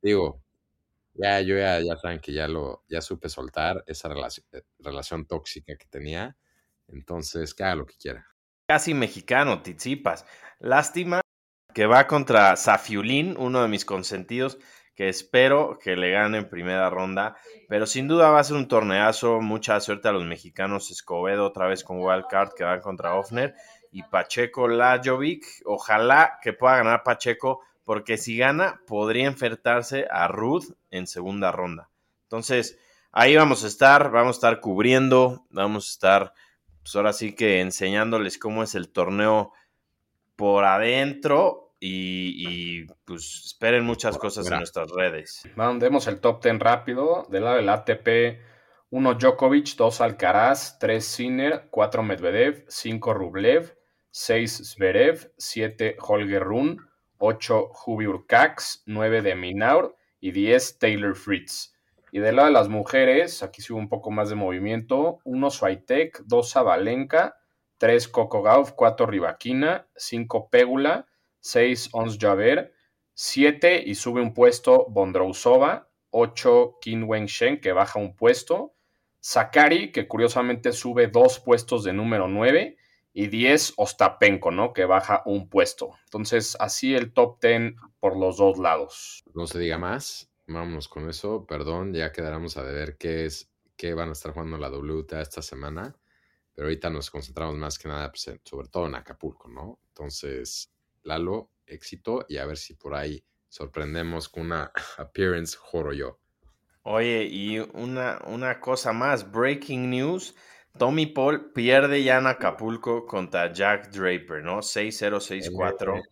digo, 0.00 0.42
ya, 1.18 1.40
yo 1.40 1.58
ya, 1.58 1.80
ya 1.80 1.96
saben 1.96 2.20
que 2.20 2.32
ya 2.32 2.48
lo, 2.48 2.84
ya 2.88 3.00
supe 3.00 3.28
soltar 3.28 3.84
esa 3.86 4.08
relación, 4.08 4.46
eh, 4.52 4.62
relación 4.78 5.26
tóxica 5.26 5.76
que 5.76 5.86
tenía. 5.86 6.36
Entonces, 6.88 7.54
que 7.54 7.64
haga 7.64 7.74
lo 7.74 7.86
que 7.86 7.96
quiera. 7.96 8.26
Casi 8.66 8.94
mexicano, 8.94 9.62
Tizipas. 9.62 10.24
Lástima 10.58 11.20
que 11.74 11.86
va 11.86 12.06
contra 12.06 12.56
Safiulín, 12.56 13.36
uno 13.38 13.62
de 13.62 13.68
mis 13.68 13.84
consentidos 13.84 14.58
que 14.98 15.08
espero 15.08 15.78
que 15.80 15.94
le 15.94 16.10
gane 16.10 16.38
en 16.38 16.48
primera 16.48 16.90
ronda, 16.90 17.36
pero 17.68 17.86
sin 17.86 18.08
duda 18.08 18.30
va 18.30 18.40
a 18.40 18.44
ser 18.44 18.56
un 18.56 18.66
torneazo, 18.66 19.40
mucha 19.40 19.78
suerte 19.78 20.08
a 20.08 20.12
los 20.12 20.24
mexicanos, 20.24 20.90
Escobedo 20.90 21.46
otra 21.46 21.68
vez 21.68 21.84
con 21.84 22.00
Wildcard 22.00 22.54
que 22.56 22.64
van 22.64 22.80
contra 22.80 23.14
Offner 23.14 23.54
y 23.92 24.02
Pacheco 24.02 24.66
Lajovic, 24.66 25.44
ojalá 25.66 26.40
que 26.42 26.52
pueda 26.52 26.78
ganar 26.78 27.04
Pacheco, 27.04 27.60
porque 27.88 28.18
si 28.18 28.36
gana 28.36 28.82
podría 28.86 29.26
enfrentarse 29.26 30.06
a 30.10 30.28
Ruth 30.28 30.74
en 30.90 31.06
segunda 31.06 31.52
ronda. 31.52 31.88
Entonces, 32.24 32.78
ahí 33.12 33.34
vamos 33.34 33.64
a 33.64 33.66
estar, 33.66 34.10
vamos 34.10 34.36
a 34.36 34.40
estar 34.40 34.60
cubriendo, 34.60 35.46
vamos 35.48 35.86
a 35.86 35.92
estar, 35.92 36.34
pues 36.82 36.94
ahora 36.96 37.14
sí 37.14 37.34
que 37.34 37.62
enseñándoles 37.62 38.36
cómo 38.36 38.62
es 38.62 38.74
el 38.74 38.90
torneo 38.90 39.54
por 40.36 40.66
adentro 40.66 41.72
y, 41.80 42.84
pues 43.06 43.44
esperen 43.46 43.86
muchas 43.86 44.18
cosas 44.18 44.46
en 44.50 44.58
nuestras 44.58 44.90
redes. 44.90 45.48
Mandemos 45.56 46.08
el 46.08 46.20
top 46.20 46.42
10 46.42 46.58
rápido. 46.58 47.26
Del 47.30 47.44
lado 47.44 47.56
del 47.56 47.70
ATP, 47.70 48.38
1 48.90 49.14
Djokovic, 49.14 49.76
2 49.76 50.00
Alcaraz, 50.02 50.78
3 50.78 51.02
Sinner, 51.02 51.68
4 51.70 52.02
Medvedev, 52.02 52.66
5 52.68 53.14
Rublev, 53.14 53.78
6 54.10 54.74
Zverev, 54.74 55.32
7 55.38 55.96
Holger 56.00 56.44
Run, 56.44 56.87
8 57.18 57.72
Hubi 57.84 58.06
Urcax, 58.06 58.82
9 58.86 59.22
de 59.22 59.34
Minaur 59.34 59.96
y 60.20 60.32
10 60.32 60.78
Taylor 60.78 61.14
Fritz. 61.14 61.74
Y 62.10 62.20
del 62.20 62.36
lado 62.36 62.48
de 62.48 62.54
las 62.54 62.68
mujeres, 62.68 63.42
aquí 63.42 63.60
sí 63.60 63.72
hubo 63.72 63.80
un 63.80 63.88
poco 63.88 64.10
más 64.10 64.30
de 64.30 64.34
movimiento. 64.34 65.18
1 65.24 65.50
Swiatek, 65.50 66.22
2 66.24 66.52
Zabalenka, 66.52 67.36
3 67.78 68.08
Coco 68.08 68.42
Gauff, 68.42 68.72
4 68.72 69.06
Rivaquina, 69.06 69.88
5 69.94 70.48
Pégula, 70.50 71.06
6 71.40 71.90
Ons 71.92 72.18
Javer, 72.18 72.72
7 73.14 73.82
y 73.84 73.94
sube 73.94 74.20
un 74.20 74.32
puesto 74.32 74.86
Bondrousova, 74.88 75.90
8 76.10 76.78
Qin 76.80 77.26
Shen 77.26 77.60
que 77.60 77.72
baja 77.72 77.98
un 77.98 78.14
puesto, 78.14 78.74
Sakari 79.20 79.92
que 79.92 80.06
curiosamente 80.06 80.72
sube 80.72 81.08
dos 81.08 81.40
puestos 81.40 81.84
de 81.84 81.92
número 81.92 82.28
9 82.28 82.76
y 83.18 83.26
10 83.26 83.74
Ostapenko, 83.78 84.52
¿no? 84.52 84.72
Que 84.72 84.84
baja 84.84 85.24
un 85.26 85.48
puesto. 85.48 85.90
Entonces, 86.04 86.56
así 86.60 86.94
el 86.94 87.12
top 87.12 87.40
10 87.42 87.74
por 87.98 88.16
los 88.16 88.36
dos 88.36 88.58
lados. 88.58 89.24
No 89.34 89.48
se 89.48 89.58
diga 89.58 89.76
más, 89.76 90.30
vámonos 90.46 90.86
con 90.86 91.08
eso. 91.08 91.44
Perdón, 91.44 91.92
ya 91.92 92.12
quedaremos 92.12 92.56
a 92.56 92.62
ver 92.62 92.96
qué 92.96 93.26
es, 93.26 93.50
qué 93.76 93.92
van 93.92 94.10
a 94.10 94.12
estar 94.12 94.30
jugando 94.30 94.56
la 94.56 94.70
WTA 94.70 95.20
esta 95.20 95.42
semana. 95.42 95.96
Pero 96.54 96.68
ahorita 96.68 96.90
nos 96.90 97.10
concentramos 97.10 97.56
más 97.56 97.76
que 97.76 97.88
nada, 97.88 98.08
pues, 98.08 98.38
sobre 98.44 98.68
todo 98.68 98.86
en 98.86 98.94
Acapulco, 98.94 99.48
¿no? 99.48 99.80
Entonces, 99.88 100.72
Lalo, 101.02 101.50
éxito 101.66 102.24
y 102.28 102.36
a 102.36 102.46
ver 102.46 102.56
si 102.56 102.74
por 102.74 102.94
ahí 102.94 103.24
sorprendemos 103.48 104.28
con 104.28 104.44
una 104.44 104.70
appearance 104.96 105.56
joro 105.56 105.92
yo. 105.92 106.20
Oye, 106.82 107.24
y 107.24 107.58
una, 107.58 108.20
una 108.28 108.60
cosa 108.60 108.92
más, 108.92 109.28
breaking 109.28 109.90
news. 109.90 110.36
Tommy 110.78 111.06
Paul 111.06 111.52
pierde 111.52 112.02
ya 112.02 112.18
en 112.18 112.26
Acapulco 112.26 113.06
contra 113.06 113.52
Jack 113.52 113.90
Draper, 113.90 114.42
¿no? 114.42 114.58
6-0-6-4. 114.58 116.02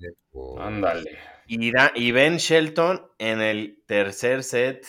Ándale. 0.59 1.19
Y, 1.47 1.73
y 1.95 2.13
Ben 2.13 2.37
Shelton 2.37 3.07
en 3.19 3.41
el 3.41 3.83
tercer 3.87 4.43
set, 4.43 4.87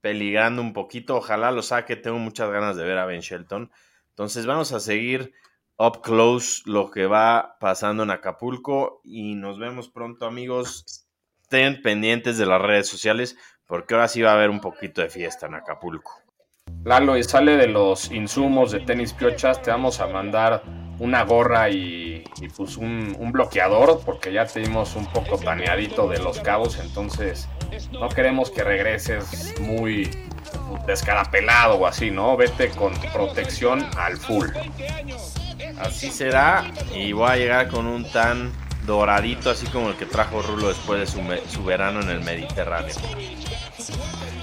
peligrando 0.00 0.62
un 0.62 0.72
poquito. 0.72 1.16
Ojalá 1.16 1.50
lo 1.50 1.62
saque, 1.62 1.96
tengo 1.96 2.18
muchas 2.18 2.50
ganas 2.50 2.76
de 2.76 2.84
ver 2.84 2.98
a 2.98 3.06
Ben 3.06 3.20
Shelton. 3.20 3.70
Entonces 4.10 4.46
vamos 4.46 4.72
a 4.72 4.80
seguir 4.80 5.34
up 5.76 6.00
close 6.02 6.62
lo 6.64 6.90
que 6.90 7.06
va 7.06 7.56
pasando 7.60 8.04
en 8.04 8.10
Acapulco 8.10 9.00
y 9.04 9.34
nos 9.34 9.58
vemos 9.58 9.88
pronto 9.88 10.26
amigos. 10.26 11.06
Estén 11.42 11.82
pendientes 11.82 12.38
de 12.38 12.46
las 12.46 12.60
redes 12.60 12.88
sociales 12.88 13.36
porque 13.66 13.94
ahora 13.94 14.08
sí 14.08 14.22
va 14.22 14.30
a 14.30 14.34
haber 14.34 14.50
un 14.50 14.60
poquito 14.60 15.02
de 15.02 15.08
fiesta 15.08 15.46
en 15.46 15.54
Acapulco. 15.54 16.25
Lalo, 16.86 17.18
y 17.18 17.24
sale 17.24 17.56
de 17.56 17.66
los 17.66 18.12
insumos 18.12 18.70
de 18.70 18.78
tenis 18.78 19.12
piochas, 19.12 19.60
te 19.60 19.72
vamos 19.72 19.98
a 19.98 20.06
mandar 20.06 20.62
una 21.00 21.24
gorra 21.24 21.68
y, 21.68 22.22
pues 22.56 22.76
un, 22.76 23.16
un, 23.18 23.32
bloqueador 23.32 24.00
porque 24.06 24.32
ya 24.32 24.46
te 24.46 24.60
dimos 24.60 24.94
un 24.94 25.04
poco 25.06 25.36
taneadito 25.36 26.06
de 26.08 26.20
los 26.20 26.38
cabos, 26.38 26.78
entonces 26.78 27.48
no 27.90 28.08
queremos 28.08 28.52
que 28.52 28.62
regreses 28.62 29.58
muy 29.60 30.08
descarapelado 30.86 31.74
o 31.74 31.86
así, 31.88 32.12
¿no? 32.12 32.36
Vete 32.36 32.68
con 32.70 32.94
protección 33.12 33.84
al 33.96 34.16
full. 34.16 34.46
Así 35.80 36.12
será. 36.12 36.70
Y 36.94 37.10
voy 37.10 37.30
a 37.30 37.36
llegar 37.36 37.68
con 37.68 37.86
un 37.88 38.08
tan 38.12 38.52
doradito, 38.86 39.50
así 39.50 39.66
como 39.66 39.88
el 39.88 39.96
que 39.96 40.06
trajo 40.06 40.40
Rulo 40.40 40.68
después 40.68 41.00
de 41.00 41.06
su, 41.50 41.64
verano 41.64 42.00
en 42.00 42.10
el 42.10 42.20
Mediterráneo. 42.20 42.94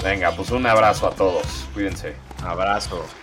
Venga, 0.04 0.32
pues 0.32 0.52
un 0.52 0.66
abrazo 0.66 1.08
a 1.08 1.12
todos. 1.12 1.46
Cuídense. 1.74 2.33
Abrazo. 2.44 3.23